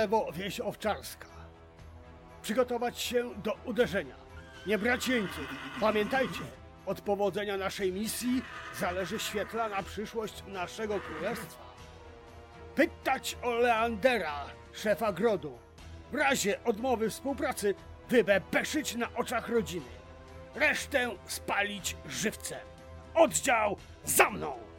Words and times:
Lewo 0.00 0.32
wieś 0.32 0.60
owczarska. 0.60 1.26
Przygotować 2.42 2.98
się 2.98 3.34
do 3.34 3.56
uderzenia. 3.64 4.14
Nie 4.66 4.78
brać 4.78 5.08
jeńców. 5.08 5.48
Pamiętajcie, 5.80 6.40
od 6.86 7.00
powodzenia 7.00 7.56
naszej 7.56 7.92
misji 7.92 8.42
zależy 8.78 9.18
świetlana 9.18 9.82
przyszłość 9.82 10.42
naszego 10.46 11.00
królestwa. 11.00 11.62
Pytać 12.74 13.36
o 13.42 13.50
Leandera, 13.50 14.46
szefa 14.72 15.12
grodu. 15.12 15.58
W 16.12 16.14
razie 16.14 16.64
odmowy 16.64 17.10
współpracy 17.10 17.74
wybebeszyć 18.08 18.94
na 18.94 19.14
oczach 19.14 19.48
rodziny. 19.48 19.90
Resztę 20.54 21.10
spalić 21.26 21.96
żywcem. 22.08 22.60
Oddział 23.14 23.76
za 24.04 24.30
mną! 24.30 24.69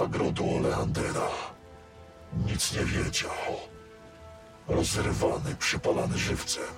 Szefa 0.00 0.12
grodu 0.12 0.44
o 0.56 0.58
Leandera. 0.60 1.28
Nic 2.46 2.72
nie 2.72 2.84
wiedział. 2.84 3.30
Rozrywany, 4.68 5.56
przypalany 5.58 6.18
żywcem. 6.18 6.74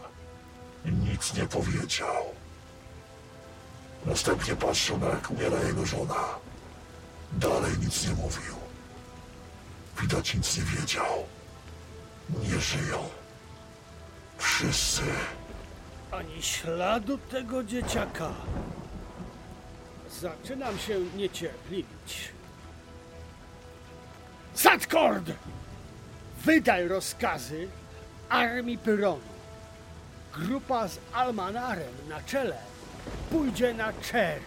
Nic 0.84 1.34
nie 1.34 1.46
powiedział. 1.46 2.24
Następnie 4.06 4.56
patrzył 4.56 4.98
na 4.98 5.06
jak 5.06 5.30
umiera 5.30 5.62
jego 5.62 5.86
żona. 5.86 6.24
Dalej 7.32 7.72
nic 7.78 8.08
nie 8.08 8.14
mówił. 8.14 8.54
Widać 10.00 10.34
nic 10.34 10.56
nie 10.56 10.62
wiedział. 10.62 11.24
Nie 12.42 12.60
żyją. 12.60 13.08
Wszyscy. 14.38 15.02
Ani 16.11 16.42
śladu 16.42 17.18
tego 17.18 17.64
dzieciaka. 17.64 18.30
Zaczynam 20.20 20.78
się 20.78 21.00
niecierpliwić. 21.16 22.32
Sadkord! 24.55 25.30
Wydaj 26.45 26.89
rozkazy 26.89 27.68
armii 28.29 28.79
Pyronu. 28.79 29.33
Grupa 30.33 30.89
z 30.89 30.98
Almanarem 31.13 31.95
na 32.08 32.23
czele 32.23 32.57
pójdzie 33.30 33.74
na 33.74 33.92
Czer. 33.92 34.41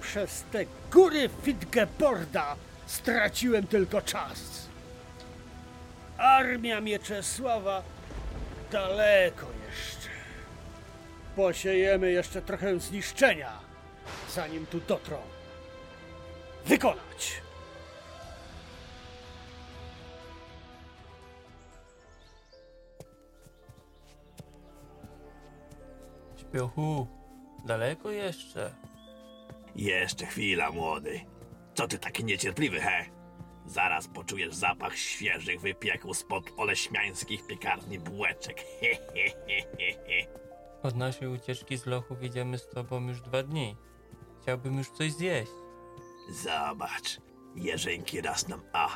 Przez 0.00 0.44
te 0.52 0.64
góry 0.92 1.30
Fitgeborda 1.42 2.56
straciłem 2.86 3.66
tylko 3.66 4.02
czas. 4.02 4.68
Armia 6.18 6.80
Mieczesława 6.80 7.82
daleko 8.72 9.46
jeszcze. 9.66 10.08
Posiejemy 11.36 12.10
jeszcze 12.10 12.42
trochę 12.42 12.80
zniszczenia, 12.80 13.52
zanim 14.34 14.66
tu 14.66 14.80
dotrą. 14.80 15.18
Wykonać! 16.66 17.43
Śpiochu, 26.54 27.06
daleko 27.64 28.10
jeszcze? 28.10 28.74
Jeszcze 29.76 30.26
chwila, 30.26 30.70
młody. 30.70 31.20
Co 31.74 31.88
ty 31.88 31.98
taki 31.98 32.24
niecierpliwy, 32.24 32.80
he? 32.80 33.04
Zaraz 33.66 34.08
poczujesz 34.08 34.54
zapach 34.54 34.96
świeżych 34.96 35.60
wypieków 35.60 36.16
spod 36.16 36.52
oleśmiańskich 36.56 37.46
piekarni 37.46 37.98
bułeczek. 37.98 38.60
He, 38.80 38.94
he, 38.94 39.30
he, 39.46 39.62
he, 39.78 39.92
he. 39.92 40.26
Od 40.82 40.96
naszej 40.96 41.28
ucieczki 41.28 41.76
z 41.76 41.86
lochu 41.86 42.16
idziemy 42.22 42.58
z 42.58 42.68
tobą 42.68 43.08
już 43.08 43.20
dwa 43.20 43.42
dni. 43.42 43.76
Chciałbym 44.42 44.78
już 44.78 44.90
coś 44.90 45.12
zjeść. 45.12 45.52
Zobacz, 46.30 47.20
jeżynki 47.54 48.20
rosną, 48.20 48.56
a 48.72 48.88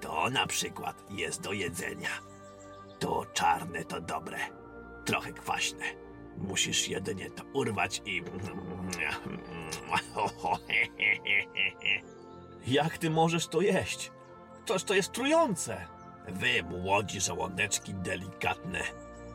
to 0.00 0.30
na 0.30 0.46
przykład 0.46 1.04
jest 1.10 1.40
do 1.40 1.52
jedzenia. 1.52 2.10
To 2.98 3.26
czarne 3.32 3.84
to 3.84 4.00
dobre, 4.00 4.38
trochę 5.04 5.32
kwaśne. 5.32 6.07
Musisz 6.38 6.88
jedynie 6.88 7.30
to 7.30 7.44
urwać 7.52 8.02
i... 8.06 8.22
Jak 12.66 12.98
ty 12.98 13.10
możesz 13.10 13.46
to 13.46 13.60
jeść? 13.60 14.12
Toż 14.66 14.84
to 14.84 14.94
jest 14.94 15.12
trujące. 15.12 15.86
Wy, 16.28 16.62
młodzi 16.62 17.20
żołądeczki 17.20 17.94
delikatne, 17.94 18.80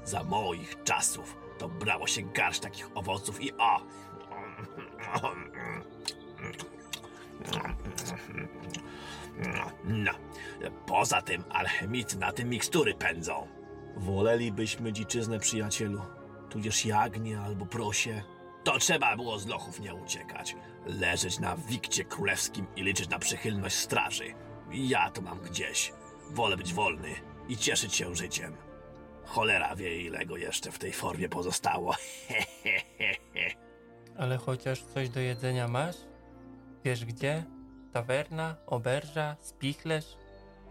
za 0.03 0.23
moich 0.23 0.83
czasów 0.83 1.37
to 1.57 1.69
brało 1.69 2.07
się 2.07 2.21
garść 2.21 2.59
takich 2.59 2.97
owoców 2.97 3.41
i 3.41 3.53
o! 3.53 3.81
No, 9.83 10.11
poza 10.85 11.21
tym 11.21 11.43
alchemicy 11.49 12.19
na 12.19 12.31
tym 12.31 12.49
mikstury 12.49 12.93
pędzą. 12.93 13.47
Wolelibyśmy 13.97 14.93
dziczyznę, 14.93 15.39
przyjacielu. 15.39 16.01
Tudzież 16.53 16.85
jagnię 16.85 17.39
albo 17.39 17.65
prosie. 17.65 18.23
To 18.63 18.79
trzeba 18.79 19.15
było 19.15 19.39
z 19.39 19.47
lochów 19.47 19.79
nie 19.79 19.95
uciekać. 19.95 20.55
Leżeć 20.85 21.39
na 21.39 21.57
wikcie 21.57 22.05
królewskim 22.05 22.65
i 22.75 22.83
liczyć 22.83 23.09
na 23.09 23.19
przychylność 23.19 23.75
straży. 23.75 24.33
Ja 24.71 25.11
to 25.11 25.21
mam 25.21 25.39
gdzieś. 25.39 25.93
Wolę 26.29 26.57
być 26.57 26.73
wolny 26.73 27.09
i 27.49 27.57
cieszyć 27.57 27.95
się 27.95 28.15
życiem. 28.15 28.57
Cholera 29.25 29.75
wie, 29.75 30.01
ile 30.01 30.25
go 30.25 30.37
jeszcze 30.37 30.71
w 30.71 30.79
tej 30.79 30.93
formie 30.93 31.29
pozostało. 31.29 31.95
Ale 34.17 34.37
chociaż 34.37 34.81
coś 34.81 35.09
do 35.09 35.19
jedzenia 35.19 35.67
masz? 35.67 35.95
Wiesz 36.83 37.05
gdzie? 37.05 37.43
Tawerna, 37.93 38.55
oberża, 38.67 39.35
spichlerz? 39.39 40.17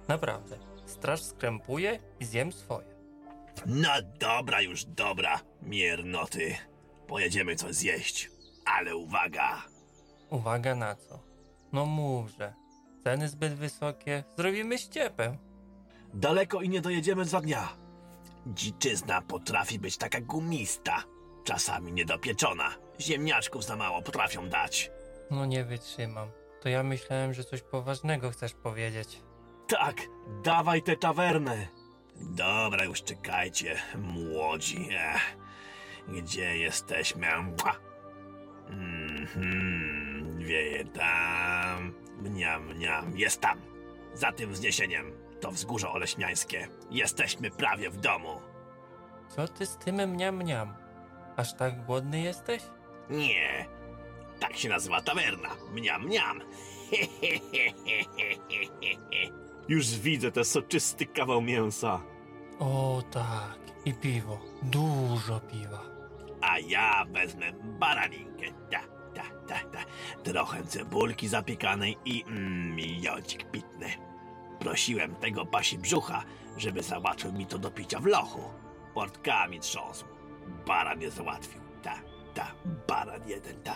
Naprawdę, 0.09 0.59
straż 0.87 1.23
skrępuje 1.23 1.99
i 2.21 2.25
zjem 2.25 2.53
swoje. 2.53 2.92
No 3.67 3.89
dobra, 4.21 4.61
już 4.61 4.85
dobra, 4.85 5.41
miernoty. 5.63 6.57
Pojedziemy 7.07 7.57
coś 7.57 7.75
zjeść. 7.75 8.31
Ale 8.65 8.97
uwaga! 8.97 9.63
Uwaga 10.31 10.75
na 10.75 10.95
co? 10.95 11.19
No 11.73 11.87
mówże. 11.87 12.55
Ceny 13.05 13.29
zbyt 13.29 13.55
wysokie, 13.55 14.25
zrobimy 14.37 14.79
ściepę. 14.79 15.37
Daleko 16.15 16.61
i 16.61 16.69
nie 16.69 16.81
dojedziemy 16.81 17.25
za 17.25 17.41
dnia. 17.41 17.69
Dziczyzna 18.47 19.23
potrafi 19.23 19.79
być 19.79 19.97
taka 19.97 20.21
gumista. 20.21 21.03
Czasami 21.45 21.93
niedopieczona. 21.93 22.75
Ziemniaczków 23.01 23.65
za 23.65 23.77
mało 23.77 24.03
potrafią 24.03 24.49
dać. 24.49 24.91
No 25.31 25.47
nie 25.47 25.65
wytrzymam. 25.65 26.29
To 26.63 26.69
ja 26.69 26.83
myślałem, 26.83 27.35
że 27.35 27.45
coś 27.45 27.63
poważnego 27.63 28.31
chcesz 28.31 28.53
powiedzieć. 28.55 29.23
Tak, 29.69 29.97
dawaj 30.45 30.83
tę 30.83 30.97
tawernę. 30.97 31.69
Dobra, 32.21 32.85
już 32.85 33.03
czekajcie, 33.03 33.77
młodzi. 33.99 34.89
Ech, 34.93 35.37
gdzie 36.09 36.57
jesteśmy? 36.59 37.27
Mhm, 38.69 40.39
wieje 40.39 40.85
tam. 40.85 41.93
Mniam, 42.19 42.67
mniam, 42.75 43.19
jest 43.19 43.41
tam. 43.41 43.61
Za 44.15 44.33
tym 44.33 44.53
wzniesieniem. 44.53 45.13
To 45.41 45.51
wzgórze 45.51 45.89
oleśmiańskie. 45.91 46.69
Jesteśmy 46.91 47.51
prawie 47.51 47.91
w 47.91 47.97
domu. 47.97 48.41
Co 49.29 49.49
ty 49.49 49.67
z 49.67 49.77
tym 49.77 50.11
mniam 50.11 50.37
mniam? 50.37 50.75
Aż 51.37 51.55
tak 51.55 51.85
głodny 51.85 52.21
jesteś? 52.21 52.63
Nie, 53.11 53.67
tak 54.41 54.57
się 54.57 54.69
nazywa 54.69 55.03
tawerna. 55.03 55.49
Mniam, 55.73 56.05
mniam. 56.07 56.41
Już 59.69 59.87
widzę 59.99 60.33
ten 60.33 60.45
soczysty 60.45 61.07
kawał 61.07 61.43
mięsa. 61.43 62.01
O 62.59 63.03
tak, 63.11 63.59
i 63.85 63.95
piwo. 63.95 64.39
Dużo 64.63 65.41
piwa. 65.41 65.83
A 66.41 66.59
ja 66.59 67.05
wezmę 67.13 67.53
baraninkę. 67.79 68.47
Ta, 68.71 68.81
ta, 69.15 69.23
ta, 69.49 69.71
ta. 69.71 69.85
trochę 70.23 70.65
cebulki 70.65 71.29
zapiekanej 71.29 71.97
i 72.05 72.25
mm, 72.27 72.79
jodzik 72.79 73.51
pitny. 73.51 73.87
Prosiłem 74.59 75.15
tego 75.15 75.47
pasi 75.47 75.79
brzucha, 75.79 76.25
żeby 76.57 76.83
załatwił 76.83 77.33
mi 77.33 77.47
to 77.47 77.59
do 77.59 77.71
picia 77.71 78.01
w 78.01 78.07
lochu. 78.07 78.43
Portkami 78.95 79.61
trząsł. 79.61 80.05
Baran 80.67 81.01
je 81.01 81.11
załatwił. 81.11 81.61
Ta, 81.83 81.95
ta, 82.35 82.53
baran 82.89 83.29
jeden, 83.29 83.63
ta. 83.63 83.75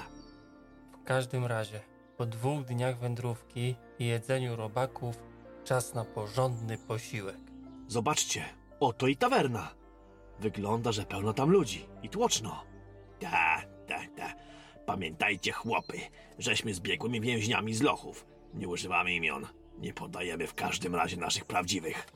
W 1.02 1.04
każdym 1.04 1.44
razie, 1.44 1.80
po 2.16 2.26
dwóch 2.26 2.64
dniach 2.64 2.98
wędrówki 2.98 3.76
i 3.98 4.06
jedzeniu 4.06 4.56
robaków, 4.56 5.22
czas 5.66 5.94
na 5.94 6.04
porządny 6.04 6.78
posiłek. 6.78 7.36
Zobaczcie, 7.88 8.44
oto 8.80 9.06
i 9.06 9.16
tawerna. 9.16 9.74
Wygląda, 10.38 10.92
że 10.92 11.04
pełno 11.04 11.32
tam 11.32 11.50
ludzi 11.50 11.86
i 12.02 12.08
tłoczno. 12.08 12.64
Ta, 13.20 13.62
ta, 13.86 13.98
ta. 14.16 14.34
Pamiętajcie, 14.86 15.52
chłopy, 15.52 16.00
żeśmy 16.38 16.74
zbiegłymi 16.74 17.20
więźniami 17.20 17.74
z 17.74 17.82
lochów. 17.82 18.26
Nie 18.54 18.68
używamy 18.68 19.14
imion. 19.14 19.46
Nie 19.78 19.92
podajemy 19.92 20.46
w 20.46 20.54
każdym 20.54 20.94
razie 20.94 21.16
naszych 21.16 21.44
prawdziwych. 21.44 22.06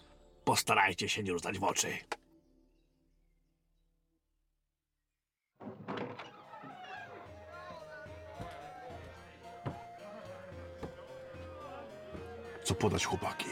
Postarajcie 0.44 1.08
się 1.08 1.23
nie 1.23 1.32
rzucać 1.32 1.58
w 1.58 1.64
oczy. 1.64 1.88
Co 12.70 12.75
podać, 12.75 13.05
chłopaki? 13.05 13.49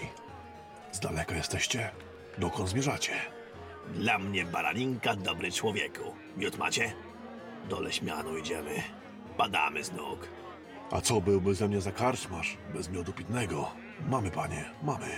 Z 0.92 1.00
daleka 1.00 1.34
jesteście? 1.34 1.90
Dokąd 2.38 2.68
zmierzacie? 2.68 3.12
Dla 3.94 4.18
mnie 4.18 4.44
baraninka 4.44 5.16
dobry 5.16 5.52
człowieku. 5.52 6.14
Miód 6.36 6.58
macie? 6.58 6.92
Do 7.68 7.80
leśmianu 7.80 8.38
idziemy. 8.38 8.82
Padamy 9.36 9.84
z 9.84 9.92
nóg. 9.92 10.28
A 10.90 11.00
co 11.00 11.20
byłby 11.20 11.54
ze 11.54 11.68
mnie 11.68 11.80
za 11.80 11.92
karczmasz 11.92 12.56
bez 12.74 12.88
miodu 12.88 13.12
pitnego? 13.12 13.70
Mamy, 14.08 14.30
panie, 14.30 14.64
mamy. 14.82 15.08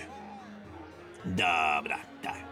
Dobra, 1.25 1.99
tak. 2.23 2.50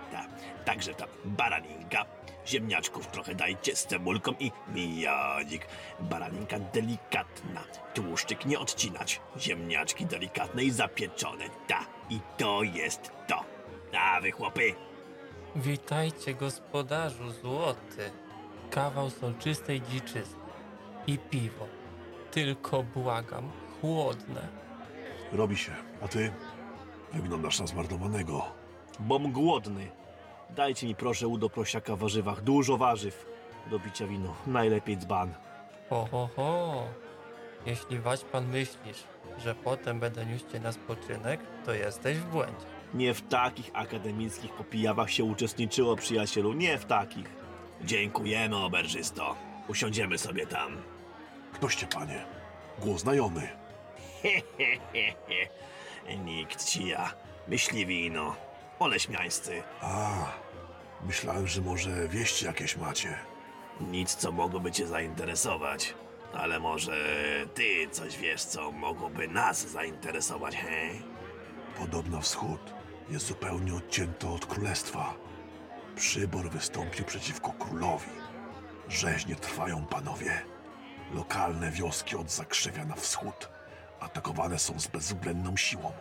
Także 0.68 0.94
tam 0.94 1.08
baraninka. 1.24 2.04
Ziemniaczków 2.46 3.06
trochę 3.06 3.34
dajcie 3.34 3.76
z 3.76 3.86
cebulką 3.86 4.32
i 4.40 4.52
mijodzik. 4.74 5.66
Baraninka 6.00 6.58
delikatna. 6.58 7.64
Tłuszczyk 7.94 8.46
nie 8.46 8.58
odcinać. 8.58 9.20
Ziemniaczki 9.38 10.06
delikatne 10.06 10.64
i 10.64 10.70
zapieczone. 10.70 11.44
Ta. 11.66 11.86
I 12.10 12.20
to 12.38 12.62
jest 12.62 13.12
to. 13.26 13.44
A 13.98 14.20
wy 14.20 14.30
chłopy, 14.30 14.74
Witajcie, 15.56 16.34
gospodarzu 16.34 17.30
złoty. 17.30 18.10
Kawał 18.70 19.10
soczystej 19.10 19.82
dziczyzny 19.82 20.40
i 21.06 21.18
piwo. 21.18 21.66
Tylko 22.30 22.82
błagam, 22.82 23.50
chłodne. 23.80 24.48
Robi 25.32 25.56
się. 25.56 25.72
A 26.02 26.08
ty? 26.08 26.32
Wyglądasz 27.12 27.60
na 27.60 27.66
zmarnowanego. 27.66 28.44
Bom 29.00 29.32
głodny. 29.32 29.90
Dajcie 30.50 30.86
mi 30.86 30.94
proszę 30.94 31.28
u 31.28 31.38
do 31.38 31.50
prosiaka 31.50 31.96
w 31.96 31.98
warzywach 31.98 32.40
dużo 32.42 32.76
warzyw. 32.76 33.26
Do 33.70 33.80
picia 33.80 34.06
wino, 34.06 34.34
najlepiej 34.46 34.96
dzban. 34.96 35.34
Ho, 35.90 36.08
ho, 36.10 36.28
ho. 36.36 36.84
Jeśli 37.66 37.98
wać 37.98 38.24
pan 38.24 38.46
myślisz, 38.48 39.04
że 39.38 39.54
potem 39.54 40.00
będę 40.00 40.26
niósł 40.26 40.44
cię 40.52 40.60
na 40.60 40.72
spoczynek, 40.72 41.40
to 41.64 41.72
jesteś 41.72 42.18
w 42.18 42.24
błędzie. 42.24 42.66
Nie 42.94 43.14
w 43.14 43.22
takich 43.28 43.70
akademickich 43.72 44.52
popijawach 44.52 45.10
się 45.10 45.24
uczestniczyło, 45.24 45.96
przyjacielu, 45.96 46.52
nie 46.52 46.78
w 46.78 46.84
takich. 46.84 47.30
dziękujemy 47.84 48.56
oberżysto. 48.56 49.36
Usiądziemy 49.68 50.18
sobie 50.18 50.46
tam. 50.46 50.76
Ktoście, 51.52 51.86
panie? 51.86 52.24
Głos 52.78 53.00
znajomy. 53.00 53.48
Nikt 56.24 56.64
ci 56.64 56.86
ja. 56.88 57.10
Myśliwino. 57.48 58.36
Oleśmiańscy. 58.78 59.62
A, 59.80 60.10
myślałem, 61.06 61.46
że 61.46 61.60
może 61.60 62.08
wieści 62.08 62.44
jakieś 62.46 62.76
macie. 62.76 63.18
Nic, 63.80 64.14
co 64.14 64.32
mogłoby 64.32 64.72
cię 64.72 64.86
zainteresować. 64.86 65.94
Ale 66.34 66.60
może 66.60 66.96
ty 67.54 67.88
coś 67.90 68.16
wiesz, 68.18 68.44
co 68.44 68.72
mogłoby 68.72 69.28
nas 69.28 69.68
zainteresować, 69.68 70.56
hej? 70.56 71.02
Podobno 71.78 72.20
wschód 72.20 72.74
jest 73.10 73.26
zupełnie 73.26 73.74
odcięty 73.74 74.28
od 74.28 74.46
królestwa. 74.46 75.14
Przybor 75.96 76.50
wystąpił 76.50 77.04
przeciwko 77.04 77.52
królowi. 77.52 78.10
Rzeźnie 78.88 79.36
trwają, 79.36 79.86
panowie. 79.86 80.42
Lokalne 81.14 81.70
wioski 81.70 82.16
od 82.16 82.30
Zakrzewia 82.30 82.84
na 82.84 82.94
wschód 82.94 83.48
atakowane 84.00 84.58
są 84.58 84.80
z 84.80 84.86
bezwzględną 84.86 85.56
siłą. 85.56 85.92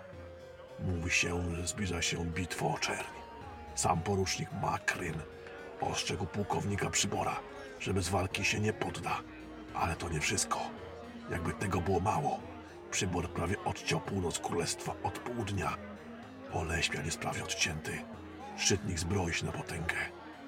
Mówi 0.80 1.12
się, 1.12 1.56
że 1.56 1.68
zbliża 1.68 2.02
się 2.02 2.26
bitwa 2.26 2.66
o 2.66 2.78
czerń. 2.78 3.18
Sam 3.76 4.02
porucznik 4.02 4.50
Makryn 4.62 5.22
ostrzegł 5.82 6.26
pułkownika 6.26 6.90
Przybora, 6.90 7.40
żeby 7.80 8.02
z 8.02 8.10
walki 8.10 8.46
się 8.46 8.60
nie 8.60 8.74
podda. 8.74 9.22
Ale 9.74 9.96
to 9.96 10.10
nie 10.10 10.20
wszystko. 10.20 10.60
Jakby 11.32 11.54
tego 11.54 11.82
było 11.82 12.00
mało, 12.00 12.40
Przybor 12.92 13.30
prawie 13.30 13.56
odciął 13.66 14.00
północ 14.00 14.40
królestwa 14.40 14.94
od 15.04 15.20
południa. 15.20 15.78
Oleśmian 16.54 17.06
jest 17.06 17.20
prawie 17.20 17.44
odcięty. 17.44 17.92
Szczytnik 18.58 19.00
zbroi 19.00 19.34
się 19.34 19.46
na 19.46 19.52
potęgę. 19.52 19.96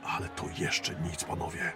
Ale 0.03 0.29
to 0.29 0.45
jeszcze 0.57 0.95
nic, 0.95 1.23
panowie. 1.23 1.71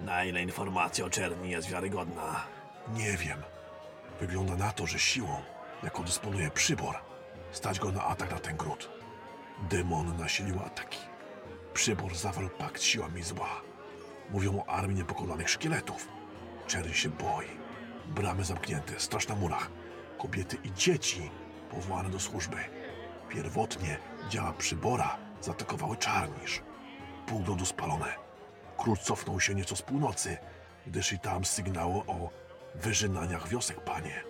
Na 0.00 0.24
ile 0.24 0.42
informacja 0.42 1.04
o 1.04 1.10
czerni 1.10 1.50
jest 1.50 1.68
wiarygodna? 1.68 2.46
Nie 2.88 3.16
wiem. 3.16 3.42
Wygląda 4.20 4.56
na 4.56 4.72
to, 4.72 4.86
że 4.86 4.98
siłą, 4.98 5.42
jaką 5.82 6.02
dysponuje 6.02 6.50
przybor, 6.50 6.94
stać 7.52 7.78
go 7.78 7.92
na 7.92 8.04
atak 8.04 8.30
na 8.30 8.38
ten 8.38 8.56
gród. 8.56 8.90
Demon 9.70 10.16
nasilił 10.16 10.60
ataki. 10.60 10.98
Przybor 11.74 12.14
zawarł 12.14 12.48
pakt 12.48 12.82
siłami 12.82 13.22
zła. 13.22 13.60
Mówią 14.30 14.58
o 14.58 14.68
armii 14.68 14.96
niepokonanych 14.96 15.50
szkieletów. 15.50 16.08
Czerń 16.66 16.92
się 16.92 17.08
boi. 17.08 17.46
Bramy 18.06 18.44
zamknięte, 18.44 19.00
straż 19.00 19.28
na 19.28 19.34
murach. 19.34 19.70
Kobiety 20.18 20.56
i 20.64 20.72
dzieci 20.72 21.30
powołane 21.70 22.10
do 22.10 22.20
służby. 22.20 22.56
Pierwotnie 23.28 23.98
działa 24.30 24.52
przybora 24.52 25.18
zaatakowały 25.40 25.96
czarnisz. 25.96 26.62
Pół 27.26 27.44
lodu 27.46 27.64
spalone. 27.64 28.14
Król 28.76 28.96
cofnął 28.96 29.40
się 29.40 29.54
nieco 29.54 29.76
z 29.76 29.82
północy, 29.82 30.36
gdyż 30.86 31.12
i 31.12 31.18
tam 31.18 31.44
sygnały 31.44 31.94
o 31.94 32.30
wyżynaniach 32.74 33.48
wiosek, 33.48 33.80
panie. 33.80 34.22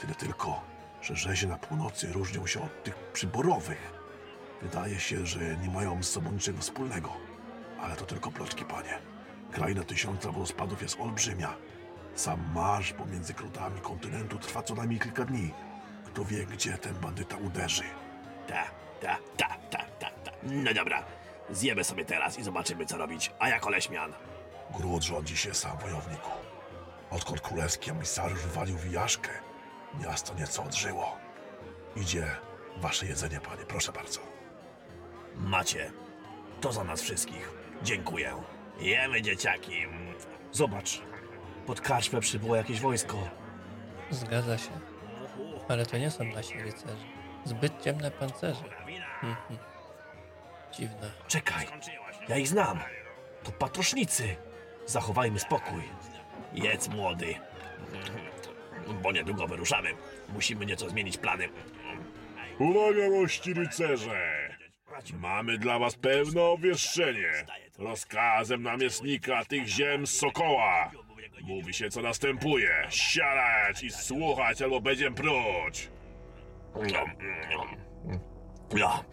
Tyle 0.00 0.14
tylko, 0.14 0.60
że 1.02 1.16
rzezie 1.16 1.46
na 1.46 1.58
północy 1.58 2.12
różnią 2.12 2.46
się 2.46 2.62
od 2.62 2.84
tych 2.84 2.94
przyborowych. 2.94 3.92
Wydaje 4.62 5.00
się, 5.00 5.26
że 5.26 5.56
nie 5.56 5.70
mają 5.70 6.02
z 6.02 6.10
sobą 6.10 6.32
niczego 6.32 6.58
wspólnego. 6.58 7.12
Ale 7.80 7.96
to 7.96 8.04
tylko 8.04 8.30
plotki, 8.30 8.64
panie. 8.64 8.98
Kraina 9.52 9.84
tysiąca 9.84 10.32
wodospadów 10.32 10.82
jest 10.82 11.00
olbrzymia. 11.00 11.54
Sam 12.14 12.44
marsz 12.54 12.92
pomiędzy 12.92 13.34
krotami 13.34 13.80
kontynentu 13.80 14.38
trwa 14.38 14.62
co 14.62 14.74
najmniej 14.74 15.00
kilka 15.00 15.24
dni. 15.24 15.54
Kto 16.06 16.24
wie, 16.24 16.46
gdzie 16.46 16.78
ten 16.78 16.94
bandyta 16.94 17.36
uderzy. 17.36 17.84
Ta, 18.48 18.64
ta, 19.00 19.18
ta, 19.36 19.48
ta, 19.70 19.84
ta, 19.98 20.10
ta. 20.24 20.30
No 20.42 20.74
dobra. 20.74 21.04
Zjemy 21.50 21.84
sobie 21.84 22.04
teraz 22.04 22.38
i 22.38 22.42
zobaczymy, 22.42 22.86
co 22.86 22.96
robić. 22.98 23.32
A 23.38 23.48
jak 23.48 23.66
oleśmian? 23.66 24.12
Gród 24.78 25.02
rządzi 25.02 25.36
się 25.36 25.54
sam, 25.54 25.78
wojowniku. 25.78 26.30
Odkąd 27.10 27.40
królewski 27.40 27.90
emisariusz 27.90 28.40
wywalił 28.40 28.76
wyjażkę, 28.76 29.30
miasto 30.00 30.34
nieco 30.34 30.62
odżyło. 30.62 31.16
Idzie 31.96 32.26
wasze 32.76 33.06
jedzenie, 33.06 33.40
panie, 33.40 33.64
proszę 33.68 33.92
bardzo. 33.92 34.20
Macie. 35.36 35.92
To 36.60 36.72
za 36.72 36.84
nas 36.84 37.02
wszystkich. 37.02 37.52
Dziękuję. 37.82 38.32
Jemy, 38.80 39.22
dzieciaki. 39.22 39.86
Zobacz, 40.52 41.02
pod 41.66 41.80
karczmę 41.80 42.20
przybyło 42.20 42.56
jakieś 42.56 42.80
wojsko. 42.80 43.28
Zgadza 44.10 44.58
się. 44.58 44.70
Ale 45.68 45.86
to 45.86 45.98
nie 45.98 46.10
są 46.10 46.24
nasi 46.24 46.62
rycerze. 46.62 47.04
Zbyt 47.44 47.82
ciemne 47.82 48.10
pancerze. 48.10 48.64
Mhm. 49.22 49.58
Dziwne. 50.72 51.10
Czekaj, 51.28 51.66
ja 52.28 52.36
ich 52.36 52.48
znam. 52.48 52.80
To 53.42 53.52
patrosznicy. 53.52 54.36
Zachowajmy 54.86 55.38
spokój. 55.40 55.82
Jedz, 56.52 56.88
młody. 56.88 57.34
Bo 59.02 59.12
niedługo 59.12 59.46
wyruszamy. 59.46 59.88
Musimy 60.28 60.66
nieco 60.66 60.90
zmienić 60.90 61.16
plany. 61.18 61.48
Uwaga, 62.58 63.10
mości 63.10 63.54
rycerze! 63.54 64.48
Mamy 65.14 65.58
dla 65.58 65.78
was 65.78 65.94
pewne 65.96 66.42
obwieszczenie. 66.42 67.32
Rozkazem 67.78 68.62
namiestnika 68.62 69.44
tych 69.44 69.66
ziem 69.66 70.06
Sokoła. 70.06 70.90
Mówi 71.42 71.74
się, 71.74 71.90
co 71.90 72.02
następuje. 72.02 72.86
Siadać 72.90 73.82
i 73.82 73.90
słuchać, 73.90 74.62
albo 74.62 74.80
będziemy 74.80 75.16
pruć. 75.16 75.90
No, 78.74 79.04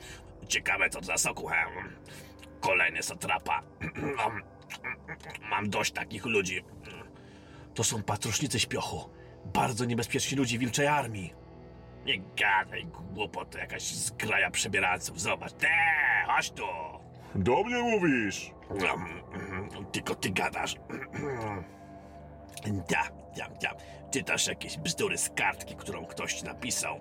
ciekawe 0.48 0.90
co 0.90 1.02
za 1.02 1.18
soku. 1.18 1.48
he? 1.48 1.56
Kolejny 2.60 3.04
satrapa. 3.04 3.62
Mam 5.50 5.70
dość 5.70 5.92
takich 5.92 6.26
ludzi. 6.26 6.64
To 7.74 7.84
są 7.84 8.04
patrosznicy 8.04 8.60
śpiochu. 8.60 9.10
Bardzo 9.54 9.86
niebezpieczni 9.86 10.38
ludzie 10.38 10.58
wilczej 10.60 10.88
armii. 10.88 11.34
Nie 12.06 12.20
gadaj 12.20 12.86
głupot, 13.14 13.50
to 13.50 13.58
jakaś 13.58 13.84
zgraja 13.84 14.52
przebieranców. 14.52 15.22
Zobacz, 15.22 15.54
te, 15.54 15.68
chodź 16.28 16.52
tu. 16.52 16.64
Do 17.36 17.64
mnie 17.64 17.82
mówisz. 17.82 18.52
Tylko 19.92 20.16
ty 20.16 20.30
gadasz. 20.30 20.76
Da, 22.66 23.04
da, 23.38 23.50
da. 23.62 23.76
Czytasz 24.12 24.48
jakieś 24.48 24.78
bzdury 24.78 25.18
z 25.18 25.30
kartki, 25.30 25.76
którą 25.76 26.06
ktoś 26.06 26.34
ci 26.34 26.46
napisał. 26.46 27.00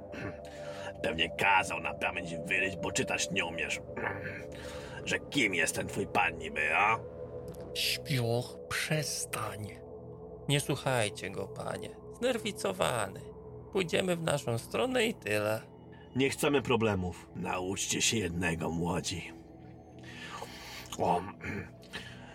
Pewnie 1.03 1.31
kazał 1.31 1.81
na 1.81 1.95
pamięć 1.95 2.37
wyryć, 2.37 2.77
bo 2.77 2.93
czytać 2.93 3.31
nie 3.31 3.45
umiesz. 3.45 3.81
Że 5.05 5.19
kim 5.19 5.55
jest 5.55 5.75
ten 5.75 5.87
twój 5.87 6.07
pan 6.07 6.39
niby, 6.39 6.77
a? 6.77 6.99
Śpioch, 7.75 8.57
przestań. 8.69 9.69
Nie 10.49 10.61
słuchajcie 10.61 11.31
go, 11.31 11.49
panie. 11.49 12.08
Znerwicowany. 12.19 13.21
Pójdziemy 13.73 14.17
w 14.17 14.23
naszą 14.23 14.59
stronę 14.59 15.07
i 15.07 15.15
tyle. 15.15 15.61
Nie 16.17 16.31
chcemy 16.31 16.63
problemów. 16.63 17.29
Nauczcie 17.37 18.03
się 18.03 18.17
jednego, 18.17 18.71
młodzi. 18.71 19.33
O, 20.99 21.23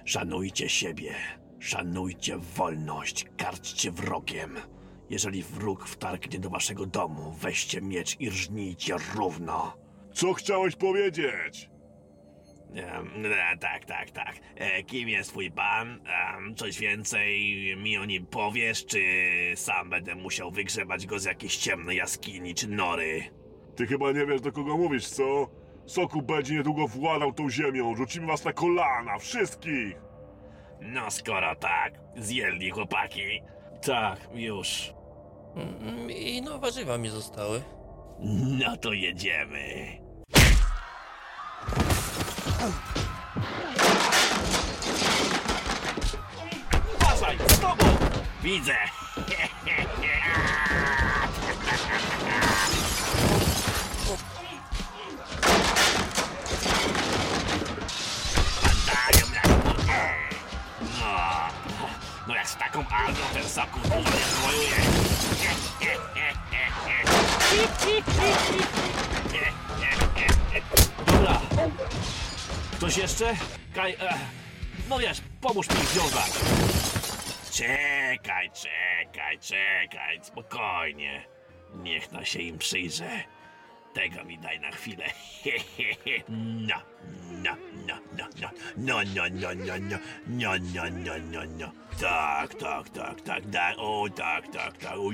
szanujcie 0.05 0.69
siebie, 0.69 1.15
szanujcie 1.59 2.37
wolność, 2.37 3.25
karćcie 3.37 3.91
wrogiem. 3.91 4.55
Jeżeli 5.09 5.43
wróg 5.43 5.87
wtargnie 5.87 6.39
do 6.39 6.49
waszego 6.49 6.85
domu, 6.85 7.31
weźcie 7.31 7.81
miecz 7.81 8.19
i 8.19 8.29
rżnijcie 8.29 8.95
równo. 9.15 9.77
Co 10.13 10.33
chciałeś 10.33 10.75
powiedzieć? 10.75 11.69
E, 12.75 13.57
tak, 13.57 13.85
tak, 13.85 14.11
tak. 14.11 14.35
E, 14.55 14.83
kim 14.83 15.09
jest 15.09 15.29
twój 15.29 15.51
pan? 15.51 15.99
Coś 16.55 16.79
więcej 16.79 17.53
mi 17.77 17.97
o 17.97 18.05
nim 18.05 18.25
powiesz, 18.25 18.85
czy 18.85 19.01
sam 19.55 19.89
będę 19.89 20.15
musiał 20.15 20.51
wygrzebać 20.51 21.05
go 21.05 21.19
z 21.19 21.25
jakiejś 21.25 21.57
ciemnej 21.57 21.97
jaskini 21.97 22.55
czy 22.55 22.67
nory? 22.67 23.23
Ty 23.75 23.87
chyba 23.87 24.11
nie 24.11 24.25
wiesz 24.25 24.41
do 24.41 24.51
kogo 24.51 24.77
mówisz, 24.77 25.07
co? 25.07 25.49
Soku 25.85 26.21
będzie 26.21 26.55
niedługo 26.55 26.87
władał 26.87 27.33
tą 27.33 27.49
ziemią. 27.49 27.95
Rzucimy 27.95 28.27
was 28.27 28.45
na 28.45 28.53
kolana, 28.53 29.17
wszystkich! 29.17 29.95
No 30.81 31.11
skoro 31.11 31.55
tak, 31.55 31.93
zjedli 32.17 32.69
chłopaki. 32.69 33.41
Tak, 33.85 34.19
już. 34.33 34.93
Mm, 35.55 36.11
I 36.11 36.41
no, 36.41 36.59
warzywa 36.59 36.97
mi 36.97 37.09
zostały. 37.09 37.61
No 38.59 38.77
to 38.77 38.93
jedziemy. 38.93 40.02
Uważaj, 46.95 47.37
z 47.49 47.59
tobą! 47.59 47.85
Widzę! 48.43 48.75
Padają 58.61 59.25
burty. 59.65 59.91
No, 60.99 61.15
no 62.27 62.35
jak 62.35 62.47
taką 62.55 62.85
armią 62.89 63.25
ten 63.33 63.49
soku 63.49 63.79
dużo 63.79 63.95
nie 63.97 64.25
zwojuje. 64.25 64.75
Dobra. 71.55 72.02
Ktoś 72.83 72.97
jeszcze? 72.97 73.35
Kaj, 73.75 73.93
e, 73.93 74.13
no 74.89 74.99
wiesz, 74.99 75.21
pomóż 75.41 75.69
mi 75.69 75.75
ich 75.75 75.87
związać. 75.87 76.31
Czekaj, 77.51 78.51
czekaj, 78.51 79.39
czekaj, 79.39 80.19
spokojnie. 80.23 81.25
Niech 81.75 82.11
no 82.11 82.25
się 82.25 82.39
im 82.39 82.57
przyjrzę. 82.57 83.09
Tego 83.93 84.23
mi 84.23 84.37
daj 84.37 84.59
na 84.59 84.71
chwilę. 84.71 85.05
No, 86.29 86.75
no, 87.31 87.55
no, 87.87 87.95
no, 88.17 88.27
no, 88.37 88.47
no, 88.77 89.01
no, 89.03 89.23
no, 89.29 89.53
no, 89.53 89.77
no, 89.77 89.97
no, 90.27 90.57
no, 90.73 90.89
no, 90.89 91.13
no, 91.31 91.41
no. 91.57 91.71
Tak, 92.01 92.53
tak, 92.53 92.89
tak, 92.89 93.21
tak, 93.21 93.43
tak, 93.51 93.75
o, 93.77 94.05
tak, 94.15 94.47
tak, 94.47 94.77
tak, 94.77 94.97
o, 94.97 95.09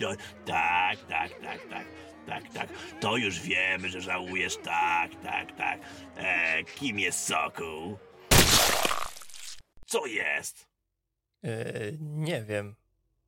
no, 0.00 0.08
tak, 0.46 0.98
tak, 1.08 1.30
tak, 1.42 1.60
tak, 1.70 1.84
tak, 2.26 2.52
tak. 2.52 2.68
To 3.00 3.16
już 3.16 3.40
wiemy, 3.40 3.88
że 3.88 4.00
żałujesz, 4.00 4.56
tak, 4.56 5.10
tak, 5.22 5.56
tak. 5.56 5.80
E, 6.16 6.64
kim 6.64 6.98
jest 6.98 7.26
Sokół? 7.26 7.98
Co 9.86 10.06
jest? 10.06 10.68
Yy, 11.42 11.98
nie 12.00 12.42
wiem. 12.42 12.74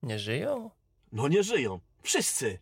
Nie 0.02 0.18
żyją? 0.18 0.70
No 1.12 1.28
nie 1.28 1.42
żyją. 1.42 1.80
Wszyscy. 2.02 2.58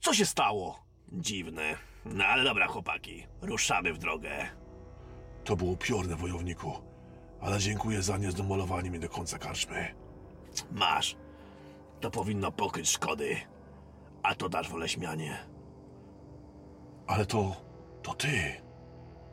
Co 0.00 0.14
się 0.14 0.26
stało? 0.26 0.84
Dziwne. 1.12 1.76
No 2.04 2.24
ale 2.24 2.44
dobra, 2.44 2.66
chłopaki, 2.66 3.26
ruszamy 3.40 3.92
w 3.92 3.98
drogę. 3.98 4.48
To 5.44 5.56
było 5.56 5.72
upiorne, 5.72 6.16
wojowniku. 6.16 6.72
Ale 7.40 7.58
dziękuję 7.58 8.02
za 8.02 8.18
niezdemolowanie 8.18 8.90
mnie 8.90 8.98
do 8.98 9.08
końca 9.08 9.38
karczmy. 9.38 9.94
Masz. 10.72 11.16
To 12.00 12.10
powinno 12.10 12.52
pokryć 12.52 12.90
szkody. 12.90 13.36
A 14.22 14.34
to 14.34 14.48
dasz 14.48 14.68
wolę 14.70 14.88
śmianie. 14.88 15.51
Ale 17.12 17.26
to... 17.26 17.56
to 18.02 18.14
ty. 18.14 18.28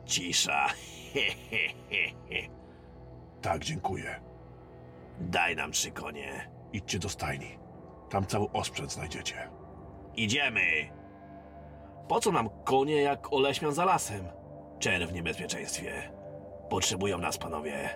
Cisza. 0.04 0.66
Tak, 3.42 3.64
dziękuję. 3.64 4.20
Daj 5.20 5.56
nam 5.56 5.72
trzy 5.72 5.90
konie. 5.90 6.50
Idźcie 6.72 6.98
do 6.98 7.08
stajni. 7.08 7.58
Tam 8.10 8.26
cały 8.26 8.52
osprzęt 8.52 8.92
znajdziecie. 8.92 9.48
Idziemy. 10.16 10.60
Po 12.08 12.20
co 12.20 12.32
nam 12.32 12.50
konie 12.64 13.02
jak 13.02 13.32
oleśmian 13.32 13.72
za 13.72 13.84
lasem? 13.84 14.28
Czer 14.78 15.08
w 15.08 15.12
niebezpieczeństwie. 15.12 16.12
Potrzebują 16.68 17.18
nas 17.18 17.38
panowie. 17.38 17.88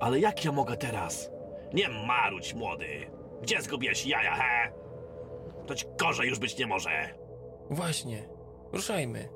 Ale 0.00 0.20
jak 0.20 0.44
ja 0.44 0.52
mogę 0.52 0.76
teraz? 0.76 1.30
Nie 1.74 1.88
marudź, 1.88 2.54
młody. 2.54 3.10
Gdzie 3.42 3.62
zgubiłeś 3.62 4.06
jaja, 4.06 4.34
he? 4.34 4.72
To 5.66 5.74
ci 5.74 5.86
gorzej 5.98 6.28
już 6.28 6.38
być 6.38 6.58
nie 6.58 6.66
może. 6.66 7.08
Właśnie. 7.70 8.35
Ruszajmy. 8.72 9.28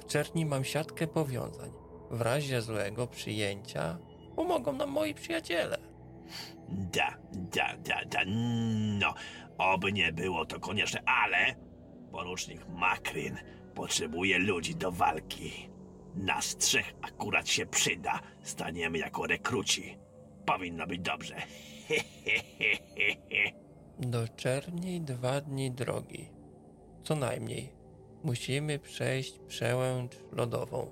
W 0.00 0.04
czerni 0.04 0.46
mam 0.46 0.64
siatkę 0.64 1.06
powiązań. 1.06 1.70
W 2.10 2.20
razie 2.20 2.62
złego 2.62 3.06
przyjęcia 3.06 3.98
pomogą 4.36 4.72
nam 4.72 4.90
moi 4.90 5.14
przyjaciele. 5.14 5.78
Da, 6.68 7.16
da, 7.32 7.76
da, 7.76 8.04
da, 8.04 8.20
no. 9.00 9.14
Oby 9.58 9.92
nie 9.92 10.12
było 10.12 10.46
to 10.46 10.60
konieczne, 10.60 11.02
ale 11.06 11.54
porucznik 12.12 12.68
Makryn 12.68 13.36
potrzebuje 13.74 14.38
ludzi 14.38 14.74
do 14.74 14.92
walki. 14.92 15.68
Nas 16.14 16.56
trzech 16.56 16.94
akurat 17.02 17.48
się 17.48 17.66
przyda. 17.66 18.20
Staniemy 18.42 18.98
jako 18.98 19.26
rekruci. 19.26 19.98
Powinno 20.46 20.86
być 20.86 21.00
dobrze. 21.00 21.36
Do 23.98 24.28
czerni 24.28 25.00
dwa 25.00 25.40
dni 25.40 25.70
drogi. 25.70 26.30
Co 27.02 27.16
najmniej. 27.16 27.75
Musimy 28.26 28.78
przejść 28.78 29.38
przełęcz 29.48 30.12
lodową. 30.32 30.90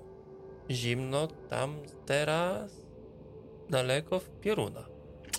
Zimno 0.69 1.27
tam 1.27 1.79
teraz, 2.05 2.71
daleko 3.69 4.19
w 4.19 4.29
pioruna. 4.29 4.85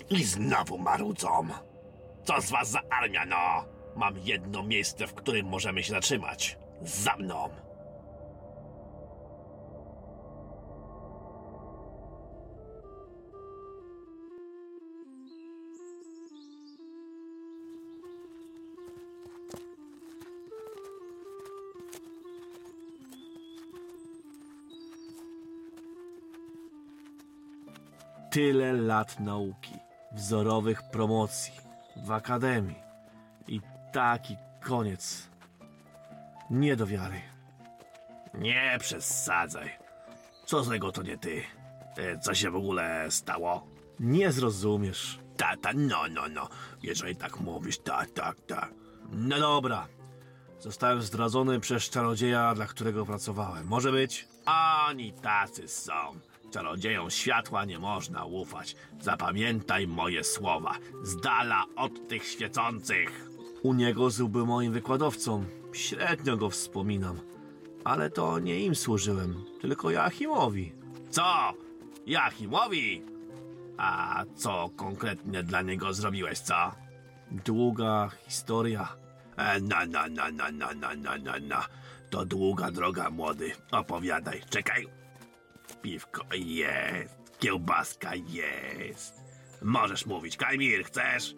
I 0.09 0.23
znowu 0.23 0.77
marudzą. 0.77 1.47
Co 2.23 2.41
z 2.41 2.51
was 2.51 2.69
za 2.69 2.81
armia, 2.89 3.25
no? 3.25 3.65
Mam 3.95 4.17
jedno 4.17 4.63
miejsce, 4.63 5.07
w 5.07 5.13
którym 5.13 5.45
możemy 5.45 5.83
się 5.83 5.91
zatrzymać. 5.91 6.57
Za 6.81 7.15
mną. 7.15 7.49
Tyle 28.37 28.73
lat 28.73 29.19
nauki, 29.19 29.73
wzorowych 30.11 30.83
promocji, 30.83 31.53
w 31.95 32.11
akademii. 32.11 32.75
I 33.47 33.61
taki 33.93 34.35
koniec. 34.61 35.29
Nie 36.49 36.75
do 36.75 36.87
wiary. 36.87 37.21
Nie 38.33 38.77
przesadzaj. 38.79 39.69
Co 40.45 40.63
złego 40.63 40.91
to 40.91 41.03
nie 41.03 41.17
ty? 41.17 41.41
E, 41.97 42.19
Co 42.19 42.33
się 42.33 42.51
w 42.51 42.55
ogóle 42.55 43.05
stało? 43.09 43.67
Nie 43.99 44.31
zrozumiesz. 44.31 45.19
Tata, 45.37 45.69
no, 45.75 46.07
no, 46.09 46.21
no. 46.29 46.49
Jeżeli 46.83 47.15
tak 47.15 47.39
mówisz, 47.39 47.79
tak, 47.79 48.11
tak, 48.11 48.35
tak. 48.47 48.69
No 49.11 49.39
dobra. 49.39 49.87
Zostałem 50.59 51.01
zdradzony 51.01 51.59
przez 51.59 51.89
czarodzieja, 51.89 52.55
dla 52.55 52.65
którego 52.65 53.05
pracowałem. 53.05 53.67
Może 53.67 53.91
być? 53.91 54.27
Oni 54.89 55.13
tacy 55.13 55.67
są. 55.67 55.93
Czarodziejom 56.51 57.09
światła 57.09 57.65
nie 57.65 57.79
można 57.79 58.25
ufać. 58.25 58.75
Zapamiętaj 59.01 59.87
moje 59.87 60.23
słowa. 60.23 60.75
Z 61.03 61.15
dala 61.21 61.65
od 61.75 62.07
tych 62.07 62.27
świecących. 62.27 63.29
U 63.63 63.73
niego 63.73 64.07
był 64.29 64.45
moim 64.45 64.73
wykładowcą. 64.73 65.45
Średnio 65.73 66.37
go 66.37 66.49
wspominam. 66.49 67.19
Ale 67.83 68.09
to 68.09 68.39
nie 68.39 68.59
im 68.59 68.75
służyłem, 68.75 69.43
tylko 69.61 69.91
Joachimowi. 69.91 70.73
Co? 71.09 71.53
Jachimowi? 72.05 73.01
A 73.77 74.23
co 74.35 74.69
konkretnie 74.75 75.43
dla 75.43 75.61
niego 75.61 75.93
zrobiłeś, 75.93 76.39
co? 76.39 76.71
Długa 77.31 78.09
historia. 78.27 78.87
E, 79.37 79.59
na, 79.59 79.85
na, 79.85 80.07
na, 80.07 80.31
na, 80.31 80.51
na, 80.51 80.73
na, 80.73 81.17
na, 81.17 81.39
na. 81.39 81.65
To 82.09 82.25
długa 82.25 82.71
droga, 82.71 83.09
młody. 83.09 83.51
Opowiadaj. 83.71 84.41
Czekaj. 84.49 84.87
Piwko 85.81 86.21
jest. 86.35 87.17
Kiełbaska 87.39 88.11
jest. 88.15 89.13
Możesz 89.61 90.05
mówić. 90.05 90.37
Kajmir, 90.37 90.83
chcesz? 90.85 91.35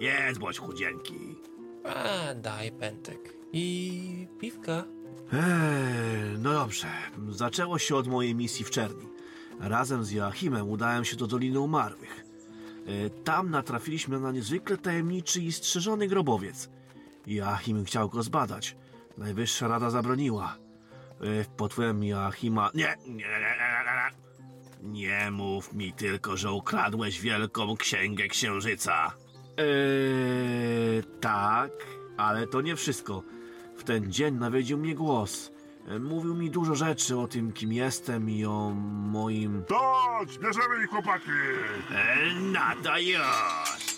Jest, 0.00 0.38
bądź 0.40 0.58
chudzienki. 0.58 1.36
A, 1.84 2.34
daj 2.34 2.72
pętek. 2.72 3.34
I 3.52 4.28
piwka. 4.40 4.84
Eee, 5.32 6.38
no 6.38 6.52
dobrze. 6.52 6.86
Zaczęło 7.30 7.78
się 7.78 7.96
od 7.96 8.06
mojej 8.06 8.34
misji 8.34 8.64
w 8.64 8.70
Czerni. 8.70 9.08
Razem 9.60 10.04
z 10.04 10.10
Joachimem 10.10 10.70
udałem 10.70 11.04
się 11.04 11.16
do 11.16 11.26
Doliny 11.26 11.60
Umarłych. 11.60 12.24
E, 12.86 13.10
Tam 13.10 13.50
natrafiliśmy 13.50 14.20
na 14.20 14.32
niezwykle 14.32 14.76
tajemniczy 14.78 15.40
i 15.40 15.52
strzeżony 15.52 16.08
grobowiec. 16.08 16.70
Joachim 17.26 17.84
chciał 17.84 18.08
go 18.08 18.22
zbadać. 18.22 18.76
Najwyższa 19.18 19.68
Rada 19.68 19.90
zabroniła. 19.90 20.56
E, 21.22 21.44
Pod 21.56 21.72
wpływem 21.72 22.04
Joachima... 22.04 22.70
Nie, 22.74 22.94
nie, 23.06 23.14
nie, 23.14 23.24
nie, 23.24 23.24
nie, 23.24 23.84
nie. 23.84 24.22
Nie 24.82 25.30
mów 25.30 25.72
mi 25.72 25.92
tylko, 25.92 26.36
że 26.36 26.52
ukradłeś 26.52 27.20
wielką 27.20 27.76
księgę 27.76 28.28
księżyca. 28.28 29.12
Eee, 29.56 31.02
tak, 31.20 31.70
ale 32.16 32.46
to 32.46 32.60
nie 32.60 32.76
wszystko. 32.76 33.22
W 33.76 33.84
ten 33.84 34.12
dzień 34.12 34.34
nawiedził 34.34 34.78
mnie 34.78 34.94
głos. 34.94 35.52
E, 35.88 35.98
Mówił 35.98 36.34
mi 36.34 36.50
dużo 36.50 36.74
rzeczy 36.74 37.18
o 37.18 37.28
tym, 37.28 37.52
kim 37.52 37.72
jestem 37.72 38.30
i 38.30 38.44
o 38.44 38.70
moim... 39.10 39.64
Tak, 39.64 40.28
bierzemy 40.28 40.84
ich, 40.84 40.90
chłopaki! 40.90 41.30
E, 41.90 42.16
no 42.40 42.60
to 42.82 42.98
już. 42.98 43.91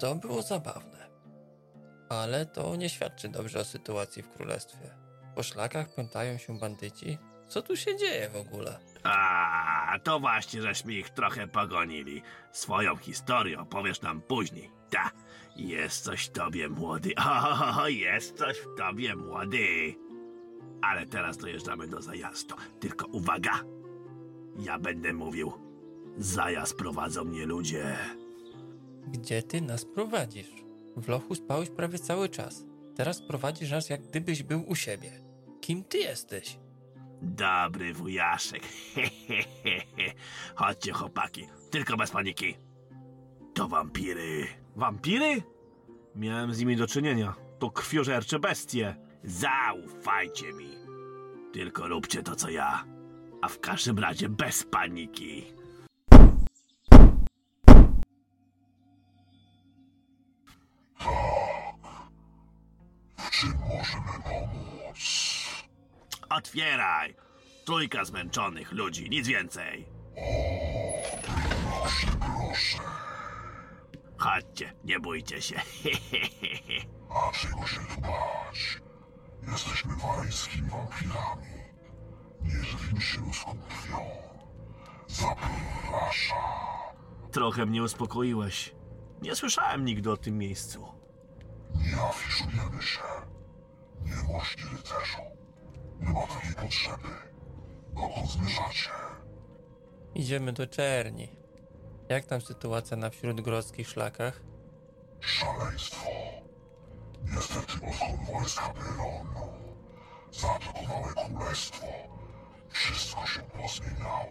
To 0.00 0.14
było 0.14 0.42
zabawne. 0.42 1.10
Ale 2.08 2.46
to 2.46 2.76
nie 2.76 2.88
świadczy 2.88 3.28
dobrze 3.28 3.60
o 3.60 3.64
sytuacji 3.64 4.22
w 4.22 4.30
królestwie. 4.30 4.90
Po 5.34 5.42
szlakach 5.42 5.94
pętają 5.94 6.38
się 6.38 6.58
bandyci. 6.58 7.18
Co 7.48 7.62
tu 7.62 7.76
się 7.76 7.96
dzieje 7.96 8.28
w 8.28 8.36
ogóle? 8.36 8.78
A, 9.02 9.98
to 10.04 10.20
właśnie, 10.20 10.62
żeśmy 10.62 10.94
ich 10.94 11.10
trochę 11.10 11.48
pogonili. 11.48 12.22
Swoją 12.52 12.96
historię 12.96 13.60
opowiesz 13.60 14.02
nam 14.02 14.22
później. 14.22 14.70
Ta, 14.90 15.10
jest 15.56 16.04
coś 16.04 16.24
w 16.24 16.32
tobie, 16.32 16.68
młody. 16.68 17.12
O, 17.82 17.88
jest 17.88 18.38
coś 18.38 18.56
w 18.56 18.78
tobie, 18.78 19.16
młody. 19.16 19.94
Ale 20.82 21.06
teraz 21.06 21.36
dojeżdżamy 21.36 21.88
do 21.88 22.02
zajazdu. 22.02 22.54
Tylko 22.80 23.06
uwaga! 23.06 23.60
Ja 24.58 24.78
będę 24.78 25.12
mówił. 25.12 25.52
Zajazd 26.16 26.76
prowadzą 26.76 27.24
mnie 27.24 27.46
ludzie. 27.46 27.96
Gdzie 29.12 29.42
ty 29.42 29.60
nas 29.60 29.84
prowadzisz? 29.84 30.50
W 30.96 31.08
lochu 31.08 31.34
spałeś 31.34 31.70
prawie 31.70 31.98
cały 31.98 32.28
czas. 32.28 32.64
Teraz 32.96 33.22
prowadzisz 33.22 33.70
nas 33.70 33.90
jak 33.90 34.02
gdybyś 34.02 34.42
był 34.42 34.68
u 34.68 34.74
siebie. 34.74 35.12
Kim 35.60 35.84
ty 35.84 35.98
jesteś? 35.98 36.58
Dobry 37.22 37.94
wujaszek. 37.94 38.62
Chodźcie, 40.54 40.92
chłopaki. 40.92 41.46
Tylko 41.70 41.96
bez 41.96 42.10
paniki. 42.10 42.54
To 43.54 43.68
wampiry. 43.68 44.46
Wampiry? 44.76 45.42
Miałem 46.14 46.54
z 46.54 46.58
nimi 46.58 46.76
do 46.76 46.86
czynienia. 46.86 47.34
To 47.58 47.70
krwiożercze 47.70 48.38
bestie. 48.38 48.96
Zaufajcie 49.24 50.52
mi. 50.52 50.70
Tylko 51.52 51.88
róbcie 51.88 52.22
to, 52.22 52.36
co 52.36 52.50
ja. 52.50 52.84
A 53.42 53.48
w 53.48 53.60
każdym 53.60 53.98
razie 53.98 54.28
bez 54.28 54.64
paniki. 54.64 55.44
Możemy 63.78 64.22
pomóc? 64.24 64.98
Otwieraj. 66.30 67.14
Trójka 67.64 68.04
zmęczonych 68.04 68.72
ludzi, 68.72 69.10
nic 69.10 69.26
więcej. 69.28 69.86
Proszę, 72.20 72.78
Chodźcie, 74.18 74.72
nie 74.84 75.00
bójcie 75.00 75.42
się. 75.42 75.60
a 77.10 77.32
czego 77.32 77.66
się 77.66 77.80
tu 77.94 78.00
bać? 78.00 78.80
Jesteśmy 79.52 79.96
waryjskimi 79.96 80.70
wampirami. 80.70 81.46
Nie 82.42 82.64
żywimy 82.64 83.00
się 83.00 83.20
ludzką 83.20 83.56
krwią. 83.68 83.98
Zapraszam. 85.08 86.36
Trochę 87.32 87.66
mnie 87.66 87.82
uspokoiłeś. 87.82 88.74
Nie 89.22 89.34
słyszałem 89.36 89.84
nigdy 89.84 90.10
o 90.10 90.16
tym 90.16 90.38
miejscu. 90.38 90.88
Nie 91.74 92.02
afiszujemy 92.02 92.82
się. 92.82 93.00
Miłości 94.04 94.62
rycerzu. 94.76 95.22
Nie 96.00 96.08
ma 96.08 96.26
takiej 96.26 96.54
potrzeby. 96.54 97.08
Dokąd 97.94 98.30
zmierzacie? 98.30 98.90
Idziemy 100.14 100.52
do 100.52 100.66
Czerni. 100.66 101.28
Jak 102.08 102.24
tam 102.24 102.40
sytuacja 102.40 102.96
na 102.96 103.10
wśródgrodzkich 103.10 103.88
szlakach? 103.88 104.40
Szaleństwo. 105.20 106.10
Niestety 107.24 107.72
odkąd 107.72 108.30
wojska 108.32 108.68
Pyronu 108.74 109.50
zaatakowały 110.32 111.14
królestwo, 111.14 111.86
wszystko 112.68 113.26
się 113.26 113.40
pozmieniało. 113.42 114.26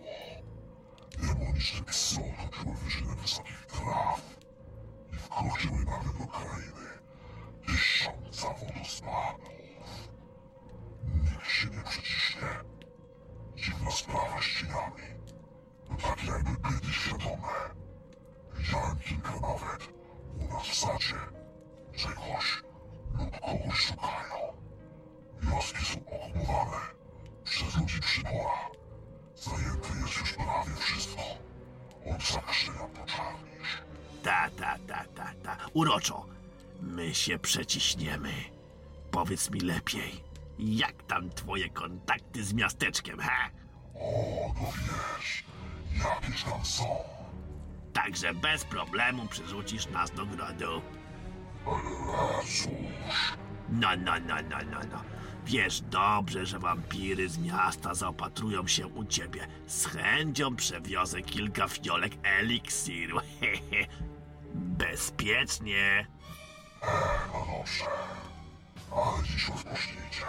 Demoniczne 1.18 1.86
psy 1.86 2.20
otoczyły 2.44 2.76
wyżyny 2.76 3.16
wysokich 3.16 3.66
traw 3.66 4.22
i 5.14 5.16
wkroczyły 5.16 5.86
nawet 5.86 6.18
do 6.18 6.28
krainy 6.28 6.88
tysiąca 7.68 8.48
wodospadów. 8.54 9.59
Nie 11.50 11.84
przeciśnie. 11.84 12.50
Dziwna 13.56 13.92
sprawa 13.92 14.42
z 14.42 14.60
cieniami. 14.60 15.08
To 15.88 16.08
tak 16.08 16.24
jakby 16.24 16.52
byty 16.52 16.94
świadome. 16.94 17.54
Widziałem 18.54 19.00
kilka 19.00 19.32
nawet 19.32 19.90
u 20.40 20.54
nas 20.54 20.68
w 20.68 20.76
sadzie. 20.76 21.16
Czegoś 21.96 22.64
lub 23.20 23.40
kogoś 23.40 23.80
szukają. 23.80 24.54
Wioski 25.42 25.86
są 25.86 26.00
okupowane 26.00 26.78
przez 27.44 27.78
ludzi 27.78 28.00
przybora. 28.00 28.70
Zajęte 29.36 29.90
jest 30.02 30.20
już 30.20 30.34
prawie 30.34 30.76
wszystko. 30.80 31.22
Od 32.16 32.22
zakrzenia 32.34 32.88
po 32.96 33.06
czarnisz. 33.06 33.82
Ta, 34.24 34.50
ta, 34.50 34.78
ta, 34.88 35.06
ta, 35.16 35.34
ta. 35.44 35.58
Uroczo. 35.74 36.26
My 36.82 37.16
się 37.16 37.40
przeciśniemy. 37.40 38.34
Powiedz 39.12 39.50
mi 39.52 39.60
lepiej, 39.60 40.24
jak 40.60 41.04
tam 41.04 41.30
twoje 41.30 41.70
kontakty 41.70 42.44
z 42.44 42.54
miasteczkiem, 42.54 43.20
he? 43.20 43.50
O, 43.96 44.54
no 44.62 44.72
wiesz, 45.18 45.44
jakieś 46.06 46.44
tam 46.44 46.66
są. 46.66 46.84
Także 47.94 48.34
bez 48.34 48.66
problemu 48.66 49.26
przerzucisz 49.28 49.88
nas 49.90 50.12
do 50.12 50.26
grodu. 50.26 50.82
Ale 51.66 52.44
cóż, 52.44 52.68
No, 53.70 53.88
no, 53.98 54.12
no, 54.28 54.36
no, 54.50 54.58
no, 54.72 54.80
no. 54.92 55.02
Wiesz 55.46 55.82
dobrze, 55.82 56.46
że 56.46 56.60
wampiry 56.60 57.30
z 57.30 57.38
miasta 57.38 57.94
zaopatrują 57.94 58.68
się 58.68 58.88
u 58.88 59.06
ciebie. 59.06 59.48
Z 59.68 59.86
chęcią 59.86 60.56
przewiozę 60.56 61.22
kilka 61.22 61.68
fiolek 61.68 62.12
eliksiru. 62.24 63.18
Bezpiecznie. 64.56 66.08
no 67.34 67.46
dobrze. 67.58 67.84
Ale 68.92 69.24
dziś 69.24 69.50
rozpocznijcie. 69.50 70.26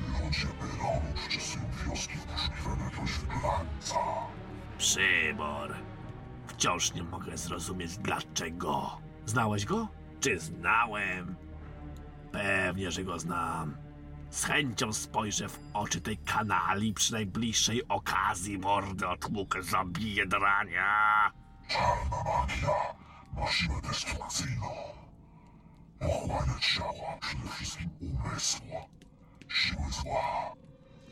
Ludzie 0.00 0.46
Pyronu 0.46 1.12
przyczesują 1.14 1.64
wioski 1.86 2.18
poszukiwaniu 2.18 2.84
jakiegoś 2.84 3.10
wybrańca. 3.18 3.96
Przybor. 4.78 5.74
Wciąż 6.46 6.94
nie 6.94 7.02
mogę 7.02 7.36
zrozumieć 7.36 7.98
dlaczego. 7.98 9.00
Znałeś 9.26 9.64
go? 9.64 9.88
Czy 10.20 10.38
znałem? 10.38 11.36
Pewnie, 12.32 12.90
że 12.90 13.04
go 13.04 13.18
znam. 13.18 13.76
Z 14.30 14.44
chęcią 14.44 14.92
spojrzę 14.92 15.48
w 15.48 15.58
oczy 15.72 16.00
tej 16.00 16.16
kanali 16.18 16.94
przy 16.94 17.12
najbliższej 17.12 17.88
okazji 17.88 18.58
mordę 18.58 19.08
otłukę 19.08 19.62
zabiję 19.62 20.26
drania. 20.26 21.30
Czarna 21.68 22.16
magia 22.24 22.74
ma 23.36 23.44
siłę 26.08 26.38
destrukcyjną. 26.46 27.18
przede 27.20 27.48
wszystkim 27.48 27.90
umysłu. 28.00 28.66
Siły 29.48 29.92
zła 30.02 30.52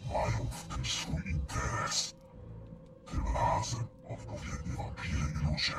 mają 0.08 0.46
w 0.50 0.74
tym 0.74 0.84
swój 0.86 1.30
interes. 1.30 2.14
Tym 3.10 3.24
razem 3.34 3.86
odpowiednie 4.10 4.76
wampiry 4.76 5.18
i 5.18 5.44
ludzie 5.46 5.72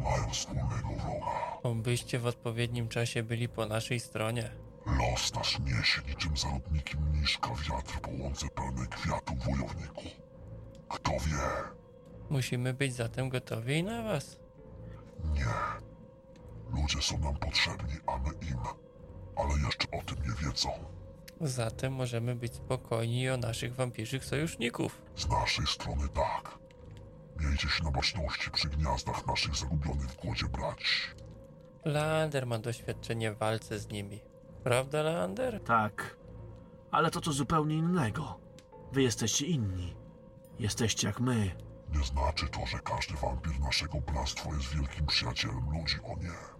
mają 0.00 0.30
wspólnego 0.30 0.88
wroga. 0.88 1.58
Obyście 1.62 2.18
w 2.18 2.26
odpowiednim 2.26 2.88
czasie 2.88 3.22
byli 3.22 3.48
po 3.48 3.66
naszej 3.66 4.00
stronie. 4.00 4.50
Los 4.86 5.34
nasz 5.34 5.58
niesie 5.58 6.02
niczym 6.08 6.36
zarodniki 6.36 6.96
mniszka 6.96 7.48
wiatr 7.70 8.00
po 8.00 8.10
łące 8.10 8.48
pełnej 8.48 8.86
kwiatów 8.88 9.44
wojowniku. 9.44 10.02
Kto 10.88 11.10
wie, 11.12 11.38
Musimy 12.30 12.74
być 12.74 12.94
zatem 12.94 13.28
gotowi 13.28 13.82
na 13.82 14.02
was. 14.02 14.38
nie. 15.34 15.44
Ludzie 16.68 17.02
są 17.02 17.18
nam 17.18 17.36
potrzebni, 17.36 17.94
a 18.06 18.18
my 18.18 18.30
im. 18.50 18.58
Ale 19.36 19.50
jeszcze 19.66 19.90
o 19.90 20.02
tym 20.02 20.16
nie 20.22 20.46
wiedzą. 20.46 20.68
Zatem 21.40 21.92
możemy 21.92 22.34
być 22.34 22.54
spokojni 22.54 23.30
o 23.30 23.36
naszych 23.36 23.74
wampirzych 23.74 24.24
sojuszników. 24.24 25.02
Z 25.16 25.28
naszej 25.28 25.66
strony 25.66 26.08
tak. 26.08 26.58
Miejcie 27.40 27.68
się 27.68 27.84
na 27.84 27.90
baczności 27.90 28.50
przy 28.50 28.68
gniazdach 28.68 29.26
naszych 29.26 29.56
zagubionych 29.56 30.06
w 30.10 30.16
głodzie 30.16 30.46
braci. 30.46 30.94
Leander 31.84 32.46
ma 32.46 32.58
doświadczenie 32.58 33.32
w 33.32 33.38
walce 33.38 33.78
z 33.78 33.88
nimi. 33.88 34.20
Prawda, 34.64 35.02
Leander? 35.02 35.60
Tak, 35.64 36.16
ale 36.90 37.10
to 37.10 37.20
co 37.20 37.32
zupełnie 37.32 37.76
innego. 37.76 38.40
Wy 38.92 39.02
jesteście 39.02 39.46
inni. 39.46 39.96
Jesteście 40.58 41.06
jak 41.06 41.20
my. 41.20 41.50
Nie 41.94 42.04
znaczy 42.04 42.48
to, 42.48 42.66
że 42.66 42.78
każdy 42.78 43.14
wampir 43.14 43.60
naszego 43.60 44.00
bractwa 44.00 44.50
jest 44.54 44.74
wielkim 44.74 45.06
przyjacielem 45.06 45.70
ludzi, 45.70 45.96
o 46.04 46.16
nie. 46.16 46.57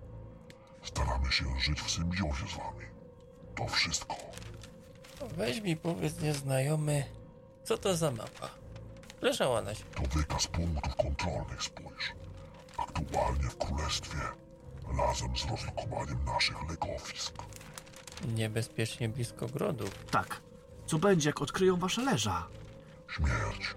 Staramy 0.89 1.33
się 1.33 1.61
żyć 1.61 1.81
w 1.81 1.91
symbiozie 1.91 2.47
z 2.49 2.57
wami. 2.57 2.87
To 3.55 3.67
wszystko. 3.67 4.17
Weź 5.37 5.61
mi 5.61 5.77
powiedz, 5.77 6.21
nieznajomy, 6.21 7.05
co 7.65 7.79
to 7.79 7.97
za 7.97 8.11
mapa? 8.11 8.51
Leżała 9.21 9.63
na 9.63 9.75
ziemi. 9.75 9.91
To 9.95 10.19
wykaz 10.19 10.47
punktów 10.47 10.97
kontrolnych, 10.97 11.63
spójrz. 11.63 12.13
Aktualnie 12.77 13.43
w 13.43 13.59
królestwie, 13.59 14.19
razem 14.99 15.37
z 15.37 15.45
rozlokowaniem 15.45 16.25
naszych 16.25 16.71
legowisk. 16.71 17.35
Niebezpiecznie 18.35 19.09
blisko 19.09 19.47
grodów. 19.47 19.91
Tak. 20.11 20.41
Co 20.87 20.99
będzie, 20.99 21.29
jak 21.29 21.43
odkryją 21.43 21.77
wasze 21.77 22.03
leża? 22.03 22.47
Śmierć. 23.17 23.75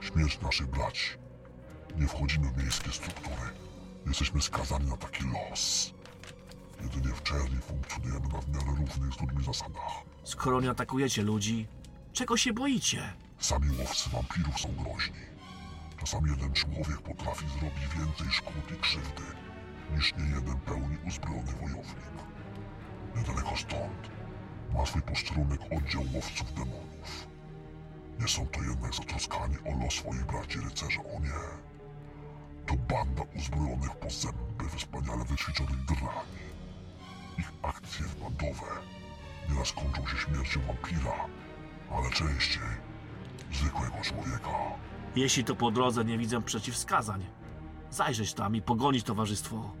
Śmierć 0.00 0.40
naszych 0.40 0.66
braci. 0.66 1.08
Nie 1.96 2.06
wchodzimy 2.06 2.50
w 2.50 2.56
miejskie 2.56 2.90
struktury. 2.92 3.50
Jesteśmy 4.06 4.42
skazani 4.42 4.86
na 4.86 4.96
taki 4.96 5.24
los. 5.24 5.92
Jedynie 6.82 7.14
w 7.14 7.22
czerni 7.22 7.60
funkcjonujemy 7.60 8.28
na 8.28 8.40
w 8.40 8.48
miarę 8.48 8.66
równych 8.78 9.14
z 9.14 9.20
ludźmi 9.20 9.44
zasadach. 9.44 9.92
Skoro 10.24 10.60
nie 10.60 10.70
atakujecie 10.70 11.22
ludzi, 11.22 11.66
czego 12.12 12.36
się 12.36 12.52
boicie? 12.52 13.12
Sami 13.38 13.78
łowcy 13.78 14.10
wampirów 14.10 14.60
są 14.60 14.68
groźni. 14.76 15.16
Czasami 16.00 16.30
jeden 16.30 16.52
człowiek 16.52 17.00
potrafi 17.00 17.46
zrobić 17.48 17.88
więcej 17.98 18.30
szkód 18.30 18.70
i 18.74 18.80
krzywdy 18.80 19.22
niż 19.96 20.14
niejeden 20.16 20.60
pełni 20.60 20.96
uzbrojony 21.08 21.52
wojownik. 21.52 22.12
Niedaleko 23.16 23.56
stąd 23.56 24.10
ma 24.74 24.86
swój 24.86 25.02
posterunek 25.02 25.60
oddział 25.76 26.02
łowców 26.14 26.54
demonów. 26.54 27.26
Nie 28.20 28.28
są 28.28 28.46
to 28.46 28.62
jednak 28.62 28.94
zatroskani 28.94 29.56
o 29.58 29.84
los 29.84 29.94
swoich 29.94 30.26
braci 30.26 30.58
rycerza, 30.58 31.00
o 31.00 31.20
nie. 31.20 31.42
To 32.66 32.74
banda 32.74 33.22
uzbrojonych 33.36 33.96
po 33.96 34.10
zęby 34.10 34.68
wspaniale 34.76 35.24
wyćwiczonych 35.24 35.84
drani. 35.84 36.41
Akcje 37.62 38.04
bandowe 38.22 38.66
nieraz 39.50 39.72
kończą 39.72 40.06
się 40.06 40.16
śmiercią 40.16 40.60
wampira, 40.66 41.26
ale 41.90 42.10
częściej 42.10 42.62
zwykłego 43.52 43.96
człowieka. 44.02 44.50
Jeśli 45.16 45.44
to 45.44 45.54
po 45.56 45.70
drodze 45.70 46.04
nie 46.04 46.18
widzę 46.18 46.42
przeciwwskazań, 46.42 47.26
zajrzeć 47.90 48.34
tam 48.34 48.56
i 48.56 48.62
pogonić 48.62 49.04
towarzystwo. 49.04 49.72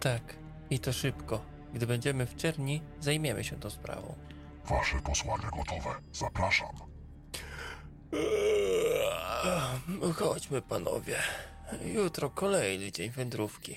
Tak, 0.00 0.36
i 0.70 0.78
to 0.78 0.92
szybko. 0.92 1.44
Gdy 1.74 1.86
będziemy 1.86 2.26
w 2.26 2.36
czerni, 2.36 2.82
zajmiemy 3.00 3.44
się 3.44 3.56
tą 3.56 3.70
sprawą. 3.70 4.14
Wasze 4.64 5.00
posłanie 5.00 5.44
gotowe. 5.56 5.94
Zapraszam. 6.12 6.76
Chodźmy, 10.16 10.62
panowie. 10.62 11.18
Jutro 11.84 12.30
kolejny 12.30 12.92
dzień 12.92 13.10
wędrówki. 13.10 13.76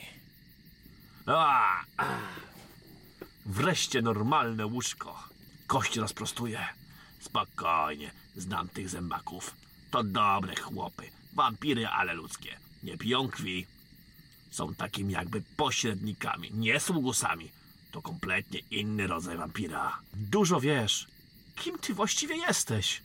A! 1.28 1.63
Wreszcie 3.48 4.02
normalne 4.02 4.66
łóżko. 4.66 5.24
Kości 5.68 6.00
rozprostuję. 6.00 6.68
Spokojnie, 7.20 8.12
znam 8.36 8.70
tych 8.70 8.90
zębaków. 8.90 9.56
To 9.92 10.04
dobre 10.04 10.56
chłopy. 10.56 11.12
Wampiry, 11.34 11.88
ale 11.88 12.14
ludzkie. 12.14 12.58
Nie 12.84 12.98
piją 12.98 13.28
krwi. 13.28 13.66
Są 14.52 14.76
takimi 14.76 15.14
jakby 15.14 15.42
pośrednikami, 15.58 16.52
nie 16.54 16.80
sługusami. 16.80 17.52
To 17.92 18.02
kompletnie 18.02 18.60
inny 18.72 19.08
rodzaj 19.08 19.38
wampira. 19.38 20.00
Dużo 20.14 20.60
wiesz. 20.60 21.08
Kim 21.56 21.80
ty 21.80 21.94
właściwie 21.94 22.38
jesteś? 22.38 23.02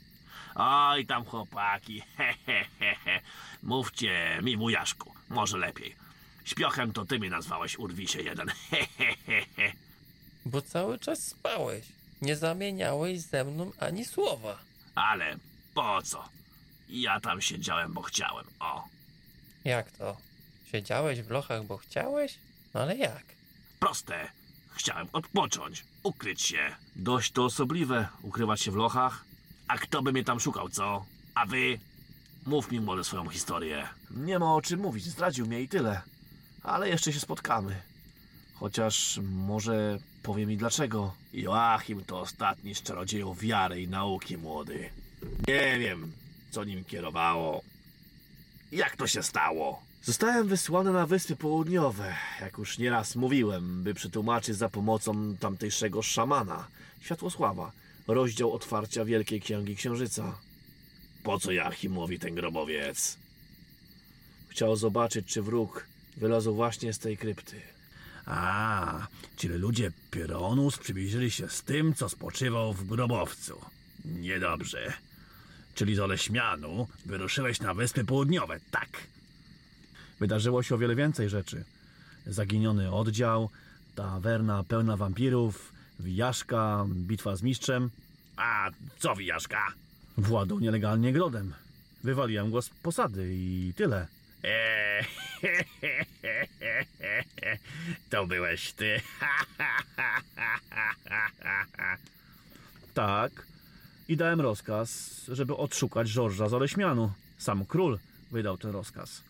Oj, 0.55 1.07
tam 1.07 1.25
chłopaki, 1.25 2.03
he, 2.17 2.35
he, 2.47 2.95
he. 3.05 3.21
Mówcie 3.63 4.41
mi, 4.43 4.57
wujaszku, 4.57 5.15
może 5.29 5.59
lepiej. 5.59 5.97
Śpiochem 6.45 6.93
to 6.93 7.05
ty 7.05 7.19
mnie 7.19 7.31
nazwałeś, 7.31 7.79
urwisie 7.79 8.23
jeden, 8.23 8.49
he, 8.71 8.87
he, 8.99 9.15
he, 9.27 9.47
he. 9.57 9.73
Bo 10.47 10.63
cały 10.63 10.99
czas 10.99 11.27
spałeś. 11.27 11.85
Nie 12.23 12.37
zamieniałeś 12.37 13.21
ze 13.21 13.45
mną 13.45 13.73
ani 13.79 14.05
słowa. 14.05 14.59
Ale 14.95 15.37
po 15.75 16.03
co? 16.03 16.29
Ja 16.89 17.21
tam 17.21 17.41
siedziałem, 17.41 17.93
bo 17.93 18.03
chciałem, 18.03 18.47
o. 18.61 18.85
Jak 19.65 19.91
to? 19.91 20.17
Siedziałeś 20.73 21.23
w 21.23 21.31
lochach, 21.31 21.65
bo 21.65 21.77
chciałeś? 21.77 22.39
No 22.75 22.81
ale 22.81 22.97
jak? 22.97 23.25
Proste. 23.81 24.29
Chciałem 24.75 25.09
odpocząć, 25.13 25.85
ukryć 26.03 26.43
się. 26.43 26.77
Dość 26.97 27.33
to 27.33 27.45
osobliwe, 27.45 28.09
ukrywać 28.23 28.61
się 28.61 28.71
w 28.71 28.77
lochach. 28.77 29.25
A 29.69 29.79
kto 29.79 30.03
by 30.03 30.13
mnie 30.13 30.25
tam 30.25 30.41
szukał, 30.41 30.69
co? 30.69 31.05
A 31.35 31.47
wy? 31.47 31.79
Mów 32.47 32.71
mi 32.71 32.81
młody 32.81 33.05
swoją 33.05 33.29
historię. 33.29 33.89
Nie 34.11 34.39
ma 34.39 34.55
o 34.55 34.63
czym 34.63 34.81
mówić, 34.81 35.05
zdradził 35.05 35.47
mnie 35.47 35.61
i 35.61 35.69
tyle. 35.69 36.01
Ale 36.63 36.89
jeszcze 36.89 37.13
się 37.13 37.21
spotkamy. 37.21 37.83
Chociaż 38.55 39.21
może 39.23 39.99
powie 40.23 40.47
mi 40.47 40.57
dlaczego. 40.57 41.15
Joachim 41.33 42.05
to 42.05 42.21
ostatni 42.21 42.75
z 42.75 42.83
czarodziejów 42.83 43.41
wiary 43.41 43.83
i 43.83 43.89
nauki, 43.89 44.39
młody. 44.39 44.91
Nie 45.49 45.79
wiem, 45.79 46.13
co 46.51 46.65
nim 46.65 46.85
kierowało. 46.85 47.63
Jak 48.73 48.97
to 48.97 49.07
się 49.07 49.23
stało? 49.23 49.83
Zostałem 50.03 50.49
wysłany 50.49 50.93
na 50.93 51.07
Wyspy 51.07 51.37
Południowe, 51.37 52.15
jak 52.41 52.59
już 52.59 52.79
nieraz 52.79 53.17
mówiłem, 53.17 53.83
by 53.83 53.95
przetłumaczyć 53.95 54.57
za 54.57 54.69
pomocą 54.69 55.37
tamtejszego 55.37 56.03
szamana, 56.03 56.67
Światłosława, 57.01 57.73
rozdział 58.09 58.53
otwarcia 58.53 59.05
Wielkiej 59.05 59.41
Księgi 59.41 59.77
Księżyca. 59.77 60.39
Po 61.23 61.39
co 61.39 61.53
Joachimowi 61.53 62.19
ten 62.19 62.35
grobowiec? 62.35 63.17
Chciał 64.49 64.77
zobaczyć, 64.77 65.27
czy 65.27 65.43
wróg 65.43 65.87
wylazł 66.17 66.55
właśnie 66.55 66.93
z 66.93 66.99
tej 66.99 67.17
krypty. 67.17 67.61
A, 68.27 69.07
czyli 69.37 69.55
ludzie 69.55 69.93
Pyronus 70.11 70.79
przybliżyli 70.79 71.31
się 71.31 71.49
z 71.49 71.63
tym, 71.63 71.95
co 71.95 72.09
spoczywał 72.09 72.73
w 72.73 72.87
grobowcu. 72.87 73.61
Niedobrze. 74.05 74.93
Czyli 75.75 75.95
z 75.95 76.01
Oleśmianu 76.01 76.89
wyruszyłeś 77.07 77.61
na 77.61 77.75
Wyspy 77.75 78.05
Południowe, 78.05 78.61
tak? 78.71 78.89
Wydarzyło 80.21 80.63
się 80.63 80.75
o 80.75 80.79
wiele 80.79 80.95
więcej 80.95 81.29
rzeczy. 81.29 81.65
Zaginiony 82.27 82.93
oddział, 82.93 83.51
tawerna 83.95 84.65
pełna 84.65 84.97
wampirów, 84.97 85.73
wijaszka, 86.01 86.87
bitwa 86.89 87.37
z 87.37 87.43
mistrzem. 87.43 87.91
A 88.37 88.71
co 88.99 89.15
wijaszka? 89.17 89.73
Władał 90.17 90.61
nielegalnie 90.61 91.13
grodem. 91.13 91.55
Wywaliłem 92.05 92.51
go 92.51 92.63
z 92.63 92.69
posady 92.69 93.35
i 93.35 93.73
tyle. 93.77 94.07
Eee, 94.45 95.05
to 98.11 98.27
byłeś 98.27 98.73
ty. 98.73 99.01
Tak. 102.95 103.47
I 104.09 104.17
dałem 104.17 104.41
rozkaz, 104.41 105.21
żeby 105.29 105.57
odszukać 105.57 106.09
Żorża 106.09 106.49
z 106.49 106.55
Oleśmianu. 106.55 107.13
Sam 107.39 107.65
król 107.67 107.99
wydał 108.31 108.59
ten 108.59 108.71
rozkaz. 108.71 109.23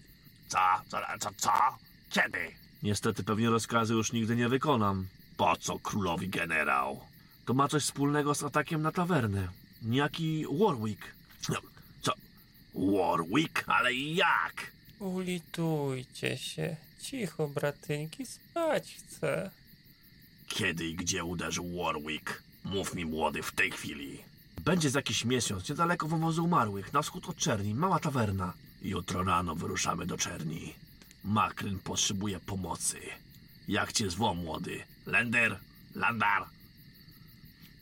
Co? 0.49 0.59
Co? 0.89 0.99
Co? 1.21 1.31
co? 1.37 1.51
Kiedy? 2.11 2.39
Niestety 2.83 3.25
pewnie 3.25 3.51
rozkazy 3.51 3.95
już 3.95 4.13
nigdy 4.13 4.37
nie 4.37 4.49
wykonam. 4.49 5.07
Po 5.37 5.57
co 5.57 5.79
królowi 5.79 6.29
generał? 6.29 7.01
To 7.45 7.55
ma 7.55 7.69
coś 7.69 7.83
wspólnego 7.83 8.35
z 8.35 8.43
atakiem 8.43 8.83
na 8.83 8.93
tawernę. 8.93 9.49
Niejaki 9.83 10.45
Warwick. 10.61 11.03
No, 11.49 11.57
Co? 12.03 12.13
Warwick? 12.75 13.65
Ale 13.67 13.95
jak? 13.95 14.73
Ulitujcie 15.03 16.39
się. 16.39 16.77
Cicho, 17.01 17.49
bratynki, 17.49 18.27
spać 18.27 18.95
chcę. 18.95 19.51
Kiedy 20.49 20.87
i 20.87 20.95
gdzie 20.95 21.25
uderzył 21.25 21.77
Warwick? 21.77 22.43
Mów 22.65 22.95
mi, 22.95 23.05
młody, 23.07 23.43
w 23.43 23.53
tej 23.53 23.71
chwili. 23.71 24.19
Będzie 24.65 24.91
za 24.91 24.99
jakiś 24.99 25.25
miesiąc, 25.25 25.69
niedaleko 25.69 26.09
wąwozu 26.09 26.45
umarłych, 26.45 26.93
na 26.93 27.03
wschód 27.03 27.29
od 27.29 27.37
Czerni, 27.37 27.75
mała 27.75 27.99
tawerna. 27.99 28.53
Jutro 28.83 29.25
rano 29.25 29.55
wyruszamy 29.55 30.07
do 30.07 30.17
Czerni. 30.17 30.75
Makryn 31.25 31.79
potrzebuje 31.79 32.41
pomocy. 32.41 33.01
Jak 33.69 33.93
cię 33.93 34.11
zwą, 34.11 34.35
młody? 34.35 34.81
Lender? 35.07 35.59
Landar? 35.95 36.45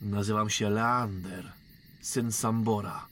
Nazywam 0.01 0.49
się 0.49 0.69
Leander, 0.69 1.51
syn 2.01 2.31
Sambora, 2.31 3.05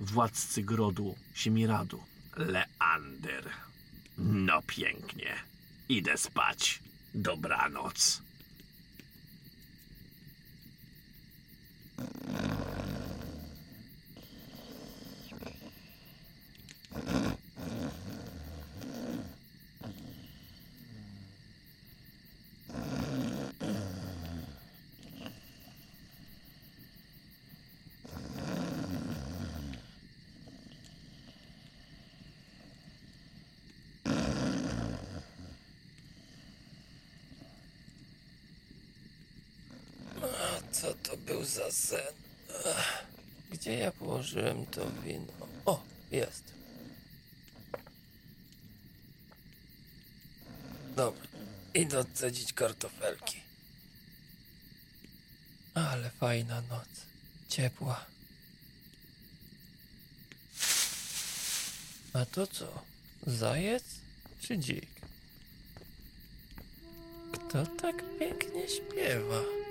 władcy 0.00 0.62
grodu 0.62 1.14
Siemiradu. 1.34 2.11
Leander. 2.36 3.50
No 4.18 4.62
pięknie. 4.66 5.34
Idę 5.88 6.16
spać. 6.18 6.82
Dobranoc. 7.14 8.22
Co 40.72 40.94
to 40.94 41.16
był 41.16 41.44
za 41.44 41.70
sen? 41.70 42.14
Ach, 42.66 43.04
Gdzie 43.50 43.74
ja 43.78 43.90
położyłem 43.90 44.66
to 44.66 44.90
wino? 44.90 45.32
O, 45.66 45.82
jest. 46.10 46.44
Dobra, 50.96 51.22
idę 51.74 51.98
odcedzić 51.98 52.52
kartofelki. 52.52 53.40
Ale 55.74 56.10
fajna 56.10 56.60
noc. 56.60 56.88
Ciepła. 57.48 58.04
A 62.12 62.26
to 62.26 62.46
co? 62.46 62.82
Zajec 63.26 63.84
czy 64.40 64.56
dzik? 64.58 64.90
Kto 67.32 67.66
tak 67.66 68.02
pięknie 68.18 68.68
śpiewa? 68.68 69.61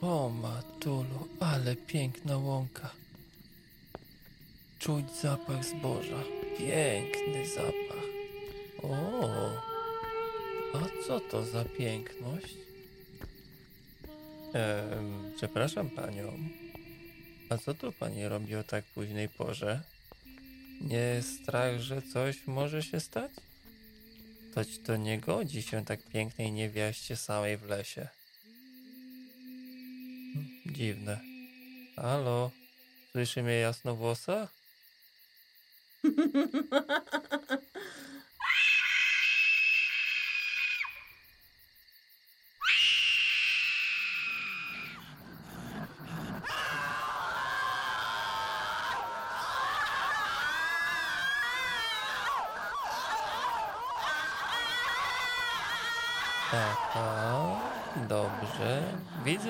O 0.00 0.28
Matulu, 0.28 1.28
ale 1.40 1.76
piękna 1.76 2.38
łąka. 2.38 2.90
Czuć 4.78 5.04
zapach 5.22 5.64
zboża. 5.64 6.22
Piękny 6.58 7.46
zapach. 7.48 8.08
O, 8.82 9.28
a 10.74 11.06
co 11.06 11.20
to 11.20 11.44
za 11.44 11.64
piękność? 11.64 12.54
Ehm, 14.54 15.32
przepraszam 15.36 15.90
panią. 15.90 16.38
A 17.48 17.58
co 17.58 17.74
tu 17.74 17.92
pani 17.92 18.28
robi 18.28 18.54
o 18.54 18.64
tak 18.64 18.84
późnej 18.84 19.28
porze? 19.28 19.82
Nie 20.80 21.22
strach, 21.22 21.80
że 21.80 22.02
coś 22.02 22.46
może 22.46 22.82
się 22.82 23.00
stać? 23.00 23.30
Toć 24.54 24.78
to 24.78 24.96
nie 24.96 25.20
godzi 25.20 25.62
się 25.62 25.84
tak 25.84 26.02
pięknej 26.02 26.52
niewiaście 26.52 27.16
samej 27.16 27.56
w 27.56 27.62
lesie. 27.62 28.17
Dziwne. 30.72 31.20
Halo? 31.96 32.50
Słyszy 33.12 33.42
mnie 33.42 33.54
jasnowłosa? 33.54 34.48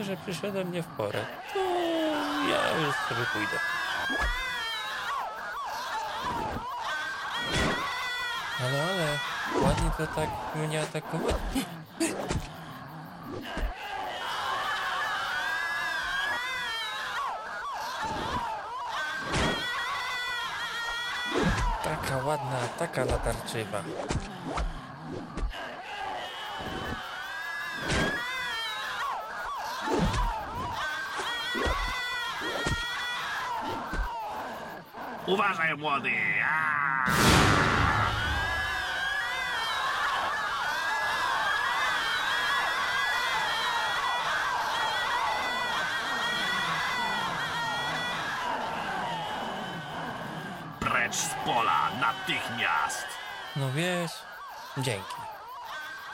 Że 0.08 0.16
przyszedłem 0.16 0.72
nie 0.72 0.82
w 0.82 0.86
porę. 0.86 1.26
To 1.52 1.58
ja 2.50 2.86
już 2.86 2.96
sobie 2.96 3.26
pójdę. 3.32 3.58
Ale, 8.60 8.82
ale, 8.82 9.18
ładnie 9.66 9.90
to 9.98 10.06
tak 10.06 10.28
mnie 10.54 10.82
atakować. 10.82 11.34
Taka 21.84 22.16
ładna, 22.16 22.58
taka 22.78 23.04
latarczywa. 23.04 23.82
Uważaj, 35.28 35.76
młody! 35.76 36.10
Precz 50.80 51.14
z 51.14 51.34
pola, 51.44 51.90
natychmiast! 52.00 53.06
No 53.56 53.72
wiesz, 53.72 54.10
dzięki. 54.78 55.04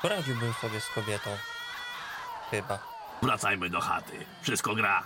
Poradziłbym 0.02 0.54
sobie 0.54 0.80
z 0.80 0.88
kobietą. 0.88 1.30
Chyba. 2.50 2.78
Wracajmy 3.22 3.70
do 3.70 3.80
chaty. 3.80 4.26
Wszystko 4.42 4.74
gra. 4.74 5.02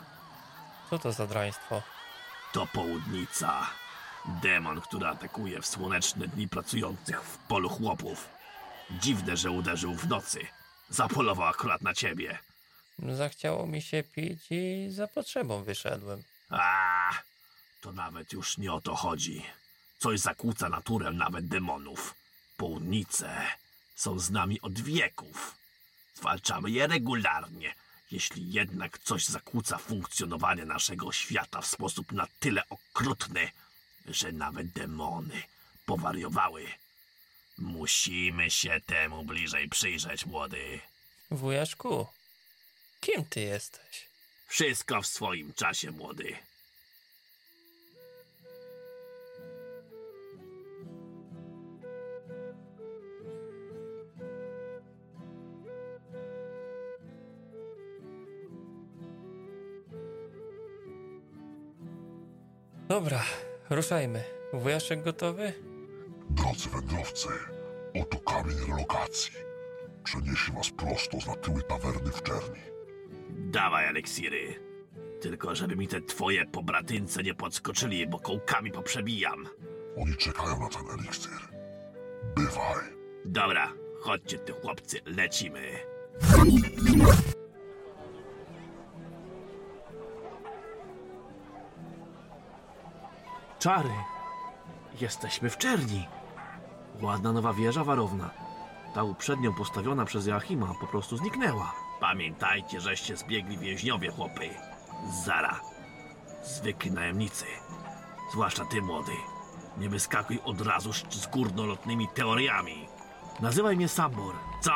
Co 0.90 0.98
to 0.98 1.12
za 1.12 1.26
draństwo? 1.26 1.82
To 2.52 2.66
południca. 2.66 3.66
Demon, 4.28 4.80
który 4.80 5.06
atakuje 5.06 5.62
w 5.62 5.66
słoneczne 5.66 6.28
dni 6.28 6.48
pracujących 6.48 7.22
w 7.22 7.38
polu 7.38 7.68
chłopów. 7.68 8.28
Dziwne, 8.90 9.36
że 9.36 9.50
uderzył 9.50 9.94
w 9.94 10.08
nocy. 10.08 10.40
Zapolował 10.88 11.48
akurat 11.48 11.82
na 11.82 11.94
ciebie. 11.94 12.38
Zachciało 12.98 13.66
mi 13.66 13.82
się 13.82 14.02
pić 14.02 14.46
i 14.50 14.88
za 14.90 15.08
potrzebą 15.08 15.64
wyszedłem. 15.64 16.22
A, 16.50 17.10
to 17.80 17.92
nawet 17.92 18.32
już 18.32 18.58
nie 18.58 18.72
o 18.72 18.80
to 18.80 18.94
chodzi. 18.96 19.42
Coś 19.98 20.20
zakłóca 20.20 20.68
naturę 20.68 21.10
nawet 21.10 21.48
demonów. 21.48 22.14
Południce 22.56 23.42
są 23.94 24.18
z 24.18 24.30
nami 24.30 24.60
od 24.60 24.80
wieków. 24.80 25.54
Zwalczamy 26.14 26.70
je 26.70 26.86
regularnie. 26.86 27.74
Jeśli 28.10 28.52
jednak 28.52 28.98
coś 28.98 29.24
zakłóca 29.24 29.78
funkcjonowanie 29.78 30.64
naszego 30.64 31.12
świata 31.12 31.60
w 31.60 31.66
sposób 31.66 32.12
na 32.12 32.26
tyle 32.40 32.62
okrutny, 32.68 33.50
że 34.10 34.32
nawet 34.32 34.68
demony 34.68 35.42
powariowały, 35.86 36.66
musimy 37.58 38.50
się 38.50 38.80
temu 38.86 39.24
bliżej 39.24 39.68
przyjrzeć, 39.68 40.26
młody. 40.26 40.80
Wujaszku, 41.30 42.06
kim 43.00 43.24
ty 43.24 43.40
jesteś? 43.40 44.08
Wszystko 44.46 45.02
w 45.02 45.06
swoim 45.06 45.52
czasie, 45.54 45.90
młody. 45.90 46.36
Dobra, 62.88 63.22
ruszajmy. 63.70 64.24
Wujaszek 64.52 65.02
gotowy? 65.02 65.52
Drodzy 66.30 66.68
wędrowcy, 66.68 67.28
oto 68.02 68.18
kamień 68.18 68.56
relokacji. 68.68 69.32
Przeniesie 70.04 70.52
was 70.52 70.70
prosto 70.70 71.20
z 71.20 71.26
na 71.26 71.36
tyły 71.36 71.62
tawerny 71.62 72.10
w 72.10 72.22
Czerni. 72.22 72.60
Dawaj 73.30 73.88
eliksiry. 73.88 74.54
Tylko 75.20 75.54
żeby 75.54 75.76
mi 75.76 75.88
te 75.88 76.00
twoje 76.00 76.46
pobratynce 76.46 77.22
nie 77.22 77.34
podskoczyli, 77.34 78.06
bo 78.06 78.18
kołkami 78.18 78.70
poprzebijam. 78.70 79.48
Oni 79.96 80.16
czekają 80.16 80.60
na 80.60 80.68
ten 80.68 81.00
eliksir. 81.00 81.48
Bywaj. 82.36 82.84
Dobra, 83.24 83.72
chodźcie 84.00 84.38
ty 84.38 84.52
chłopcy, 84.52 85.00
lecimy. 85.06 85.78
Czary! 93.58 93.90
Jesteśmy 95.00 95.50
w 95.50 95.58
Czerni! 95.58 96.06
Ładna 97.00 97.32
nowa 97.32 97.52
wieża 97.52 97.84
warowna. 97.84 98.30
Ta 98.94 99.02
uprzednio 99.02 99.52
postawiona 99.52 100.04
przez 100.04 100.26
Joachima 100.26 100.74
po 100.80 100.86
prostu 100.86 101.16
zniknęła. 101.16 101.72
Pamiętajcie, 102.00 102.80
żeście 102.80 103.16
zbiegli 103.16 103.58
więźniowie, 103.58 104.10
chłopy. 104.10 104.50
Zara. 105.24 105.60
Zwykli 106.42 106.90
najemnicy. 106.90 107.44
Zwłaszcza 108.32 108.64
ty, 108.64 108.82
młody. 108.82 109.12
Nie 109.78 109.88
wyskakuj 109.88 110.40
od 110.44 110.60
razu 110.60 110.92
z, 110.92 111.26
górnolotnymi 111.26 112.08
teoriami. 112.14 112.88
Nazywaj 113.40 113.76
mnie 113.76 113.88
Sambor. 113.88 114.34
Co? 114.60 114.72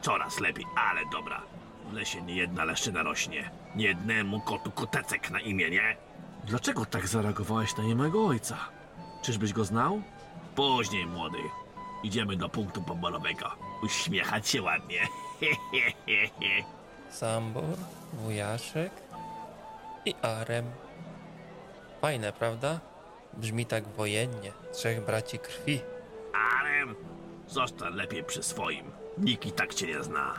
Coraz 0.00 0.40
lepiej, 0.40 0.66
ale 0.76 1.00
dobra. 1.12 1.42
W 1.90 1.92
lesie 1.92 2.22
nie 2.22 2.34
jedna 2.34 2.64
leszczyna 2.64 3.02
rośnie. 3.02 3.50
Nie 3.76 3.84
jednemu 3.86 4.40
kotu 4.40 4.70
kotecek 4.70 5.30
na 5.30 5.40
imię, 5.40 5.70
nie? 5.70 5.96
Dlaczego 6.44 6.86
tak 6.86 7.08
zareagowałeś 7.08 7.76
na 7.76 7.94
mojego 7.94 8.26
ojca? 8.26 8.56
Czyżbyś 9.22 9.52
go 9.52 9.64
znał? 9.64 10.02
Później, 10.54 11.06
młody. 11.06 11.38
Idziemy 12.02 12.36
do 12.36 12.48
punktu 12.48 12.82
poborowego. 12.82 13.50
Uśmiechać 13.82 14.48
się 14.48 14.62
ładnie. 14.62 15.00
Sambor, 17.10 17.76
wujaszek 18.12 18.92
i 20.04 20.14
Arem. 20.22 20.64
Fajne, 22.00 22.32
prawda? 22.32 22.80
Brzmi 23.32 23.66
tak 23.66 23.88
wojennie. 23.88 24.52
Trzech 24.72 25.04
braci 25.04 25.38
krwi. 25.38 25.80
Arem, 26.60 26.94
zostań 27.48 27.94
lepiej 27.94 28.24
przy 28.24 28.42
swoim. 28.42 28.90
Nikt 29.18 29.46
i 29.46 29.52
tak 29.52 29.74
cię 29.74 29.86
nie 29.86 30.04
zna. 30.04 30.34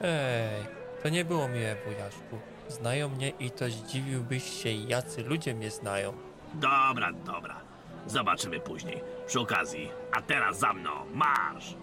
Ej, 0.00 0.66
to 1.02 1.08
nie 1.08 1.24
było 1.24 1.48
miłe, 1.48 1.76
wujaszku. 1.86 2.38
Znają 2.68 3.08
mnie 3.08 3.28
i 3.40 3.50
to 3.50 3.70
zdziwiłbyś 3.70 4.62
się, 4.62 4.68
jacy 4.72 5.22
ludzie 5.22 5.54
mnie 5.54 5.70
znają. 5.70 6.12
Dobra, 6.54 7.12
dobra. 7.12 7.60
Zobaczymy 8.06 8.60
później. 8.60 9.00
Przy 9.26 9.40
okazji. 9.40 9.90
A 10.12 10.22
teraz 10.22 10.58
za 10.58 10.72
mną. 10.72 10.90
Marsz! 11.14 11.74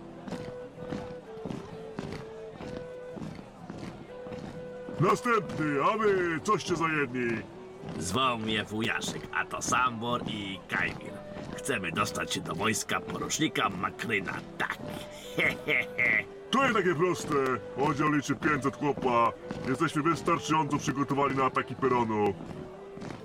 Następny, 4.99 5.65
a 5.93 5.97
wy 5.97 6.39
coście 6.43 6.75
za 6.75 6.87
jedni? 6.87 7.41
Zwał 7.99 8.37
mnie 8.37 8.63
wujaszek, 8.63 9.21
a 9.33 9.45
to 9.45 9.61
Sambor 9.61 10.21
i 10.27 10.59
Kajmir. 10.69 11.13
Chcemy 11.57 11.91
dostać 11.91 12.33
się 12.33 12.41
do 12.41 12.55
wojska 12.55 12.99
porucznika 12.99 13.69
Makryna. 13.69 14.33
Tak. 14.57 14.77
Hehehe. 15.35 16.23
To 16.51 16.67
nie 16.67 16.73
takie 16.73 16.95
proste. 16.95 17.35
Oddział 17.77 18.11
liczy 18.11 18.35
500 18.35 18.75
chłopa. 18.75 19.31
Jesteśmy 19.69 20.01
wystarczająco 20.03 20.77
przygotowani 20.77 21.35
na 21.35 21.45
ataki 21.45 21.75
peronu. 21.75 22.33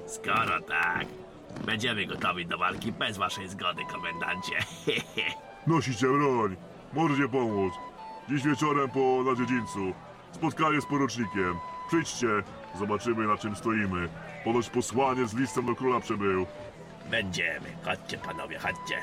Skoro 0.07 0.61
tak, 0.69 1.07
będziemy 1.65 2.07
gotowi 2.07 2.47
do 2.47 2.59
walki 2.59 2.93
bez 2.93 3.19
waszej 3.19 3.49
zgody, 3.49 3.83
komendancie. 3.93 4.55
Nosicie 5.67 6.07
broń. 6.07 6.57
Możecie 6.93 7.29
pomóc. 7.29 7.73
Dziś 8.29 8.43
wieczorem 8.43 8.91
po 8.91 9.23
na 9.25 9.37
dziedzińcu. 9.37 9.93
Spotkanie 10.33 10.81
z 10.81 10.87
porucznikiem. 10.87 11.55
Przyjdźcie. 11.89 12.29
Zobaczymy 12.79 13.27
na 13.27 13.37
czym 13.39 13.57
stoimy. 13.57 14.09
Ponoć 14.45 14.71
posłanie 14.71 15.27
z 15.27 15.35
listem 15.35 15.67
do 15.67 15.75
króla 15.75 16.01
przybył. 16.01 16.47
Będziemy. 17.11 17.69
Chodźcie, 17.85 18.19
panowie, 18.19 18.59
chodźcie. 18.59 18.97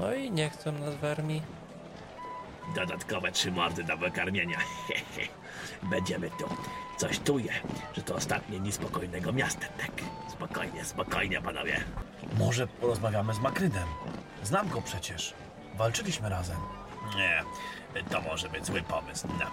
No 0.00 0.14
i 0.14 0.30
nie 0.30 0.50
chcą 0.50 0.72
nas 0.72 0.94
wermi. 0.96 1.42
Dodatkowe 2.74 3.32
trzy 3.32 3.50
mordy 3.52 3.84
do 3.84 3.96
wykarmienia. 3.96 4.58
Będziemy 5.82 6.30
tu. 6.30 6.48
Coś 6.96 7.20
czuję, 7.22 7.52
że 7.96 8.02
to 8.02 8.14
ostatnie 8.14 8.58
dni 8.60 8.72
spokojnego 8.72 9.32
miasta. 9.32 9.66
Tak, 9.78 9.90
spokojnie, 10.32 10.84
spokojnie, 10.84 11.40
panowie. 11.42 11.84
Może 12.38 12.66
porozmawiamy 12.66 13.34
z 13.34 13.38
Makrynem. 13.38 13.88
Znam 14.42 14.68
go 14.68 14.82
przecież. 14.82 15.34
Walczyliśmy 15.74 16.28
razem. 16.28 16.56
Nie, 17.16 17.42
to 18.10 18.20
może 18.20 18.48
być 18.48 18.66
zły 18.66 18.82
pomysł, 18.82 19.28
no. 19.38 19.46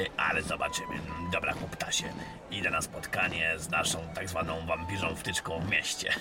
Y, 0.00 0.06
ale 0.16 0.42
zobaczymy. 0.42 0.94
Dobra, 1.32 1.52
chłoptasie, 1.52 2.04
idę 2.50 2.70
na 2.70 2.82
spotkanie 2.82 3.54
z 3.58 3.68
naszą 3.68 3.98
tak 4.14 4.28
zwaną 4.28 4.66
wampirzą 4.66 5.16
wtyczką 5.16 5.60
w 5.60 5.70
mieście. 5.70 6.10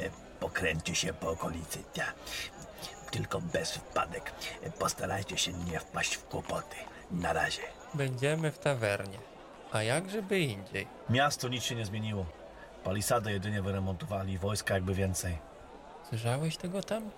Y, 0.00 0.10
Pokręćcie 0.40 0.94
się 0.94 1.12
po 1.12 1.30
okolicy, 1.30 1.78
ja. 1.96 2.04
Tylko 3.12 3.40
bez 3.40 3.72
wpadek. 3.76 4.32
Postarajcie 4.78 5.38
się 5.38 5.52
nie 5.52 5.80
wpaść 5.80 6.14
w 6.14 6.24
kłopoty. 6.28 6.76
Na 7.10 7.32
razie. 7.32 7.62
Będziemy 7.94 8.50
w 8.52 8.58
tawernie. 8.58 9.18
A 9.72 9.82
jak 9.82 10.10
żeby 10.10 10.38
indziej? 10.40 10.86
Miasto 11.10 11.48
nic 11.48 11.64
się 11.64 11.74
nie 11.74 11.84
zmieniło. 11.86 12.26
Palisadę 12.84 13.32
jedynie 13.32 13.62
wyremontowali, 13.62 14.38
wojska 14.38 14.74
jakby 14.74 14.94
więcej. 14.94 15.38
Słyszałeś 16.08 16.56
tego 16.56 16.82
tam? 16.82 17.10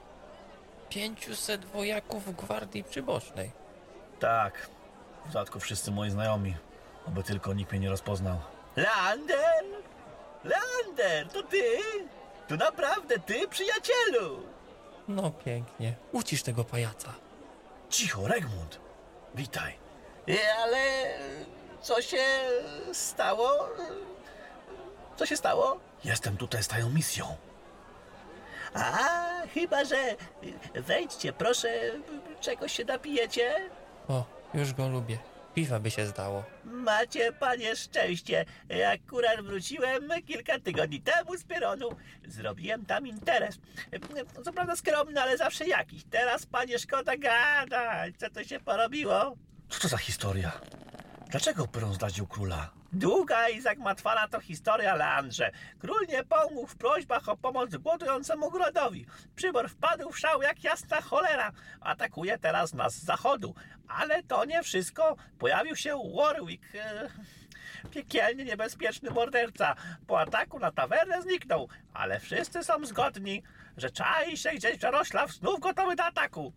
500 0.89 1.65
wojaków 1.65 2.37
gwardii 2.37 2.85
przybocznej. 2.85 3.51
Tak, 4.21 4.69
w 5.25 5.33
dodatku 5.33 5.61
wszyscy 5.61 5.91
moi 5.91 6.11
znajomi. 6.11 6.55
Oby 7.09 7.23
tylko 7.23 7.55
nikt 7.55 7.71
mnie 7.71 7.81
nie 7.81 7.91
rozpoznał. 7.91 8.39
Lander! 8.77 9.65
Lander, 10.45 11.29
to 11.33 11.43
ty? 11.43 11.63
To 12.49 12.57
naprawdę 12.57 13.19
ty, 13.19 13.49
przyjacielu! 13.49 14.43
No 15.09 15.31
pięknie. 15.31 15.95
Ucisz 16.13 16.43
tego 16.43 16.65
pajaca. 16.65 17.15
Cicho, 17.91 18.29
Regmund! 18.29 18.81
Witaj. 19.35 19.75
E, 20.29 20.55
Ale 20.63 20.79
co 21.83 22.03
się 22.03 22.25
stało? 22.93 23.69
Co 25.17 25.27
się 25.27 25.37
stało? 25.37 25.77
Jestem 26.05 26.37
tutaj 26.37 26.63
z 26.63 26.69
tają 26.69 26.91
misją. 26.91 27.37
A, 28.75 29.09
chyba 29.55 29.85
że 29.85 29.97
wejdźcie, 30.75 31.33
proszę, 31.33 31.69
czegoś 32.41 32.73
się 32.73 32.85
napijecie? 32.85 33.71
O, 34.09 34.25
już 34.55 34.73
go 34.73 34.89
lubię. 34.89 35.19
Piwa 35.55 35.79
by 35.81 35.91
się 35.91 36.07
zdało. 36.07 36.45
Macie, 36.65 37.33
panie, 37.33 37.77
szczęście. 37.77 38.45
Akurat 38.95 39.41
wróciłem 39.41 40.09
kilka 40.27 40.59
tygodni 40.61 41.01
temu 41.03 41.37
z 41.37 41.45
Pyronu. 41.45 41.89
Zrobiłem 42.29 42.87
tam 42.87 43.07
interes. 43.07 43.59
Co 44.45 44.53
prawda 44.53 44.77
skromny, 44.77 45.23
ale 45.23 45.37
zawsze 45.37 45.67
jakiś. 45.67 46.05
Teraz, 46.11 46.47
panie, 46.47 46.79
szkoda 46.79 47.17
gadać. 47.17 48.15
Co 48.19 48.31
to 48.31 48.45
się 48.45 48.61
porobiło? 48.61 49.37
Co 49.69 49.81
to 49.81 49.89
za 49.89 49.97
historia? 49.97 50.53
Dlaczego 51.35 51.67
Peron 51.67 51.95
zdradził 51.95 52.27
króla? 52.27 52.71
Długa 52.93 53.49
i 53.49 53.61
zagmatwana 53.61 54.29
to 54.29 54.41
historia, 54.41 54.95
Leandrze. 54.95 55.51
Król 55.79 56.07
nie 56.09 56.25
pomógł 56.25 56.67
w 56.67 56.77
prośbach 56.77 57.29
o 57.29 57.37
pomoc 57.37 57.77
głodującemu 57.77 58.51
grodowi. 58.51 59.07
Przybor 59.37 59.69
wpadł 59.69 60.11
w 60.13 60.19
szał 60.19 60.43
jak 60.43 60.65
jasna 60.65 61.01
cholera. 61.01 61.53
Atakuje 61.81 62.39
teraz 62.39 62.75
nas 62.75 62.95
z 62.95 63.05
zachodu. 63.05 63.55
Ale 63.89 64.23
to 64.23 64.45
nie 64.45 64.63
wszystko. 64.63 65.17
Pojawił 65.39 65.77
się 65.77 65.99
Warwick. 66.17 66.75
e, 66.75 67.09
Piekielnie 67.91 68.45
niebezpieczny 68.45 69.11
morderca. 69.11 69.75
Po 70.07 70.21
ataku 70.21 70.59
na 70.59 70.73
tawernę 70.73 71.23
zniknął. 71.23 71.69
Ale 71.95 72.21
wszyscy 72.21 72.65
są 72.65 72.87
zgodni, 72.87 73.43
że 73.77 73.91
czai 73.91 74.37
się 74.37 74.51
gdzieś 74.51 74.83
Jarosław 74.83 75.33
znów 75.33 75.61
gotowy 75.61 75.97
do 75.97 76.05
ataku. 76.05 76.53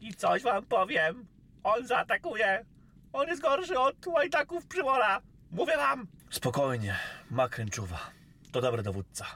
I 0.00 0.14
coś 0.14 0.42
wam 0.42 0.66
powiem. 0.66 1.26
On 1.62 1.86
zaatakuje. 1.86 2.64
On 3.12 3.28
jest 3.28 3.42
gorszy 3.42 3.78
od 3.78 4.06
łajdaków 4.06 4.66
Przybora. 4.66 5.20
Mówię 5.50 5.76
wam. 5.76 6.06
Spokojnie, 6.30 6.96
Makryn 7.30 7.70
czuwa. 7.70 7.98
To 8.52 8.60
dobry 8.60 8.82
dowódca. 8.82 9.26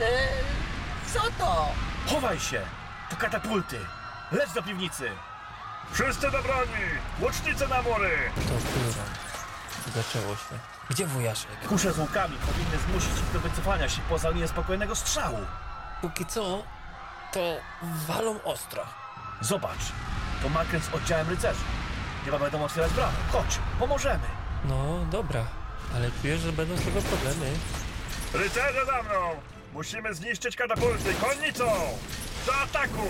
E, 0.00 0.28
co 1.14 1.20
to? 1.38 1.68
Chowaj 2.06 2.40
się! 2.40 2.60
To 3.10 3.16
katapulty! 3.16 3.78
Leć 4.32 4.52
do 4.52 4.62
piwnicy! 4.62 5.10
Wszyscy 5.92 6.30
do 6.30 6.42
broni! 6.42 6.84
Łucznice 7.20 7.68
na 7.68 7.82
mury! 7.82 8.10
To 8.34 8.40
kurwa. 8.42 9.04
Zaczęło 9.94 10.36
się. 10.36 10.58
Gdzie 10.90 11.06
wujaszek? 11.06 11.50
Kusze 11.68 11.92
z 11.92 11.98
łukami 11.98 12.36
powinny 12.46 12.78
zmusić 12.78 13.18
ich 13.20 13.32
do 13.32 13.40
wycofania 13.40 13.88
się 13.88 14.00
poza 14.08 14.30
linię 14.30 14.48
spokojnego 14.48 14.94
strzału. 14.94 15.38
Póki 16.02 16.26
co, 16.26 16.62
to 17.32 17.56
walą 18.08 18.42
ostro. 18.44 18.82
Zobacz, 19.40 19.92
to 20.42 20.48
Makryn 20.48 20.82
z 20.82 20.94
oddziałem 20.94 21.28
rycerzy. 21.28 21.60
Chyba 22.24 22.38
będą 22.38 22.64
otwierać 22.64 22.92
bramę. 22.92 23.12
Chodź, 23.32 23.58
pomożemy. 23.78 24.26
No, 24.64 24.98
dobra. 25.10 25.44
Ale 25.96 26.10
czujesz, 26.22 26.40
że 26.40 26.52
będą 26.52 26.76
z 26.76 26.84
tego 26.84 27.02
problemy? 27.02 27.46
Rycerze 28.34 28.86
za 28.86 29.02
mną! 29.02 29.30
Musimy 29.72 30.14
zniszczyć 30.14 30.56
katapulty 30.56 31.14
konnicą! 31.14 31.64
Do 32.46 32.54
ataku! 32.54 33.08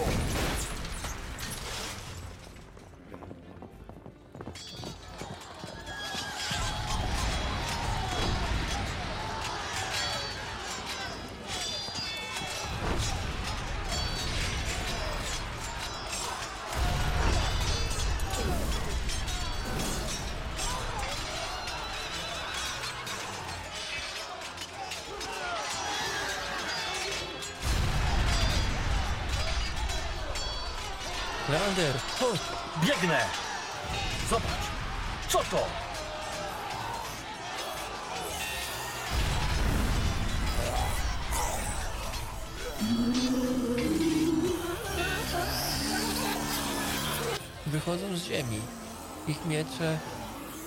Miecze, 49.72 49.98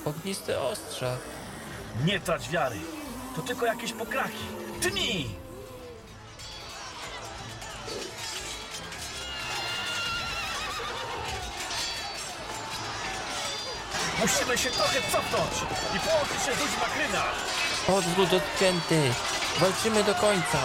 ogniste 0.06 0.62
ostrza. 0.62 1.18
Nie 2.06 2.20
trać 2.20 2.50
wiary. 2.50 2.76
To 3.36 3.42
tylko 3.42 3.66
jakieś 3.66 3.94
pokraki. 3.94 4.46
Tnij! 4.82 5.30
Musimy 14.22 14.58
się 14.58 14.70
trochę 14.70 15.02
cofnąć 15.12 15.72
i 15.96 16.00
połączyć 16.00 16.38
się 16.46 16.56
z 16.56 16.60
ludźmi 16.60 16.78
Makryna. 16.80 17.24
Odwrót 17.98 18.34
odcięty! 18.34 19.12
Walczymy 19.60 20.04
do 20.04 20.16
końca! 20.16 20.60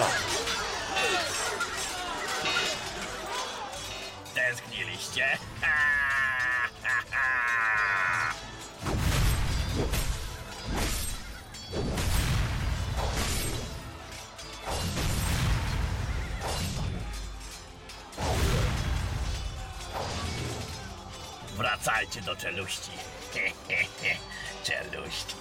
Do 22.30 22.36
czeluści. 22.36 22.90
Czeluści. 24.64 25.34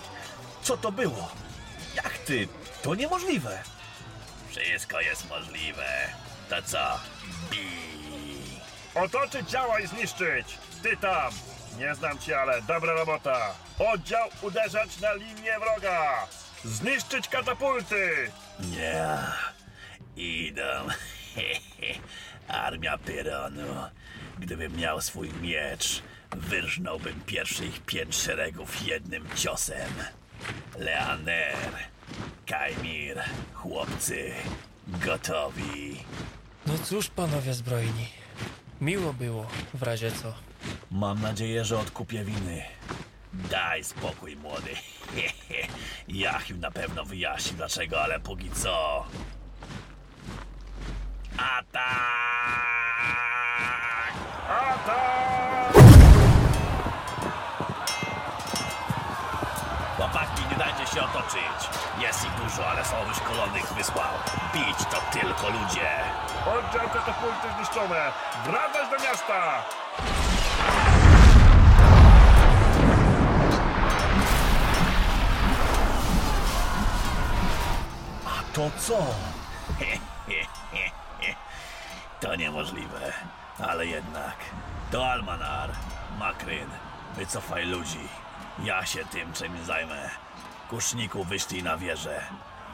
Co 0.61 0.77
to 0.77 0.91
było? 0.91 1.31
Jak 1.95 2.17
ty? 2.17 2.47
To 2.81 2.95
niemożliwe. 2.95 3.63
Wszystko 4.49 5.01
jest 5.01 5.29
możliwe. 5.29 5.85
To 6.49 6.61
co? 6.61 6.99
Bij. 7.49 9.01
Otoczyć 9.03 9.49
działa 9.49 9.79
i 9.79 9.87
zniszczyć! 9.87 10.57
Ty 10.83 10.97
tam! 10.97 11.33
Nie 11.77 11.95
znam 11.95 12.19
cię, 12.19 12.39
ale 12.39 12.61
dobra 12.61 12.93
robota! 12.93 13.55
Oddział 13.79 14.29
uderzać 14.41 14.99
na 14.99 15.13
linię 15.13 15.59
wroga! 15.59 16.27
Zniszczyć 16.63 17.27
katapulty! 17.27 18.31
Nie. 18.59 19.17
Idą. 20.15 20.87
Armia 22.47 22.97
Pyronu. 22.97 23.89
Gdybym 24.39 24.75
miał 24.77 25.01
swój 25.01 25.33
miecz, 25.41 26.01
wyrżnąłbym 26.37 27.21
pierwszych 27.25 27.79
pięć 27.79 28.15
szeregów 28.15 28.87
jednym 28.87 29.23
ciosem. 29.35 29.91
Leander, 30.77 31.55
Kajmir, 32.45 33.21
chłopcy, 33.53 34.31
gotowi. 34.87 36.03
No 36.67 36.73
cóż, 36.83 37.07
panowie 37.09 37.53
zbrojni. 37.53 38.07
Miło 38.81 39.13
było, 39.13 39.47
w 39.73 39.83
razie 39.83 40.11
co. 40.11 40.33
Mam 40.91 41.21
nadzieję, 41.21 41.65
że 41.65 41.79
odkupię 41.79 42.23
winy. 42.23 42.63
Daj 43.33 43.83
spokój, 43.83 44.35
młody. 44.35 44.71
Jachim 46.07 46.59
na 46.59 46.71
pewno 46.71 47.05
wyjaśni 47.05 47.57
dlaczego, 47.57 48.01
ale 48.01 48.19
póki 48.19 48.51
co. 48.51 49.05
Atak! 51.37 52.18
Się 60.99 61.05
otoczyć. 61.05 61.79
Jest 61.99 62.25
ich 62.25 62.31
dużo, 62.31 62.67
ale 62.69 62.85
są 62.85 62.95
wyszkolonych 63.05 63.73
wysłał. 63.73 64.13
Bić 64.53 64.77
to 64.91 65.19
tylko 65.19 65.49
ludzie. 65.49 65.89
Oddział 66.45 66.89
katapulty 66.89 67.47
zniszczone! 67.55 68.11
Wracać 68.45 68.89
do 68.89 69.03
miasta! 69.03 69.63
A 78.25 78.53
to 78.53 78.71
co? 78.77 78.97
To 82.19 82.35
niemożliwe, 82.35 83.13
ale 83.69 83.85
jednak. 83.85 84.35
To 84.91 85.11
Almanar, 85.11 85.69
Makryn, 86.17 86.69
wycofaj 87.15 87.65
ludzi. 87.65 88.07
Ja 88.63 88.85
się 88.85 89.05
tym 89.05 89.33
czymś 89.33 89.59
zajmę. 89.59 90.09
Kuszniku 90.69 91.23
wyszli 91.23 91.63
na 91.63 91.77
wieżę. 91.77 92.21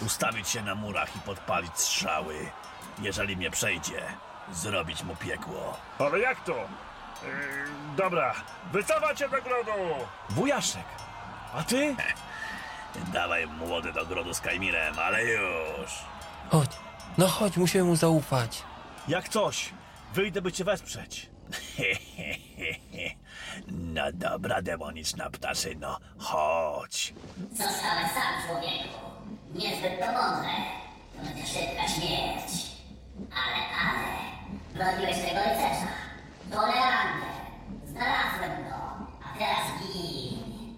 Ustawić 0.06 0.50
się 0.50 0.62
na 0.62 0.76
murach 0.76 1.16
i 1.16 1.20
podpalić 1.20 1.80
strzały. 1.80 2.36
Jeżeli 3.02 3.38
mnie 3.38 3.52
przejdzie, 3.52 4.04
zrobić 4.54 5.04
mu 5.04 5.16
piekło. 5.16 5.78
Ale 6.00 6.20
jak 6.20 6.44
to? 6.44 6.52
Yy, 6.54 7.30
dobra, 7.98 8.34
wycofać 8.72 9.20
się 9.20 9.30
do 9.30 9.42
grodu! 9.42 9.72
Wujaszek. 10.30 10.86
A 11.54 11.64
ty? 11.64 11.96
Dawaj 13.14 13.48
młody 13.48 13.94
do 13.94 14.06
grodu 14.06 14.34
z 14.34 14.42
Kajmirem, 14.42 15.00
ale 15.00 15.24
już. 15.24 15.92
Chodź, 16.50 16.72
no 17.18 17.28
chodź, 17.28 17.58
musimy 17.58 17.84
mu 17.84 17.96
zaufać. 17.96 18.64
Jak 19.08 19.30
coś, 19.30 19.74
wyjdę 20.14 20.42
by 20.42 20.52
cię 20.52 20.64
wesprzeć. 20.64 21.30
No 23.96 24.12
dobra, 24.14 24.62
demoniczna 24.62 25.30
ptaszyno, 25.30 26.00
chodź. 26.18 27.14
Zostałeś 27.52 28.12
sam, 28.14 28.34
człowieku. 28.48 29.00
Niezbyt 29.54 30.00
to 30.00 30.06
mądre. 30.06 30.52
To 31.14 31.26
będzie 31.26 31.48
szybka 31.48 31.88
śmierć. 31.88 32.52
Ale, 33.32 33.62
ale... 33.86 34.06
Broniłeś 34.74 35.18
tego 35.18 35.40
rycerza. 35.40 35.88
To 36.52 36.62
Leander. 36.62 37.30
Znalazłem 37.86 38.64
go. 38.64 38.76
A 39.24 39.38
teraz 39.40 39.68
gin. 39.94 40.76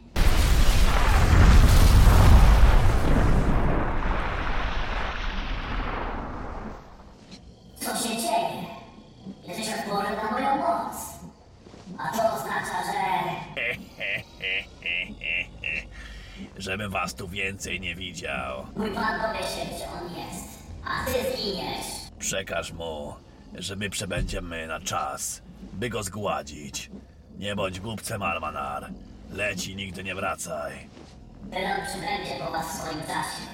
Co 7.80 7.96
się 7.96 8.18
dzieje? 8.18 8.66
Jesteś 9.48 9.80
odporny 9.80 10.18
na 10.18 10.32
moją 10.32 10.58
moc. 10.58 11.18
A 11.98 12.18
to 12.18 12.34
oznacza, 12.34 12.84
że... 12.84 12.98
Żebym 16.68 16.92
was 16.92 17.16
tu 17.16 17.28
więcej 17.28 17.80
nie 17.80 17.96
widział. 17.96 18.66
Mój 18.76 18.92
pan 18.92 19.34
się, 19.36 19.76
gdzie 19.76 19.86
on 19.86 20.16
jest. 20.16 20.46
A 20.86 21.06
ty 21.06 21.38
zginiesz. 21.38 21.86
Przekaż 22.20 22.72
mu, 22.72 23.14
że 23.54 23.76
my 23.76 23.90
przebędziemy 23.90 24.68
na 24.68 24.80
czas, 24.80 25.42
by 25.74 25.90
go 25.90 26.04
zgładzić. 26.04 26.92
Nie 27.38 27.56
bądź 27.56 27.80
głupcem, 27.80 28.22
Almanar. 28.22 28.90
Leci, 29.32 29.76
nigdy 29.76 30.04
nie 30.04 30.16
wracaj. 30.16 30.90
Byron 31.44 31.86
przybędzie 31.88 32.46
po 32.46 32.52
was 32.52 32.68
w 32.68 32.82
swoim 32.82 33.02
czasie. 33.02 33.48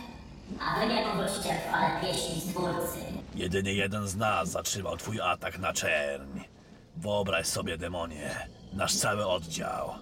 A 0.59 0.79
wy 0.79 0.93
nie 0.93 1.03
powrócicie 1.03 1.53
w 1.53 1.67
chwale 1.67 2.01
pieśni 2.01 2.41
Stwórcy. 2.41 2.99
Jedyny 3.35 3.73
jeden 3.73 4.07
z 4.07 4.15
nas 4.15 4.49
zatrzymał 4.49 4.97
twój 4.97 5.21
atak 5.21 5.59
na 5.59 5.73
czerń. 5.73 6.39
Wyobraź 6.97 7.45
sobie, 7.47 7.77
demonie, 7.77 8.47
nasz 8.73 8.95
cały 8.95 9.27
oddział. 9.27 9.93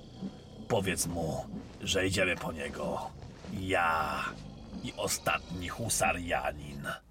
Powiedz 0.71 1.07
mu, 1.07 1.45
że 1.81 2.07
idziemy 2.07 2.35
po 2.35 2.51
niego. 2.51 3.09
Ja 3.59 4.25
i 4.83 4.93
ostatni 4.97 5.69
husarianin. 5.69 6.87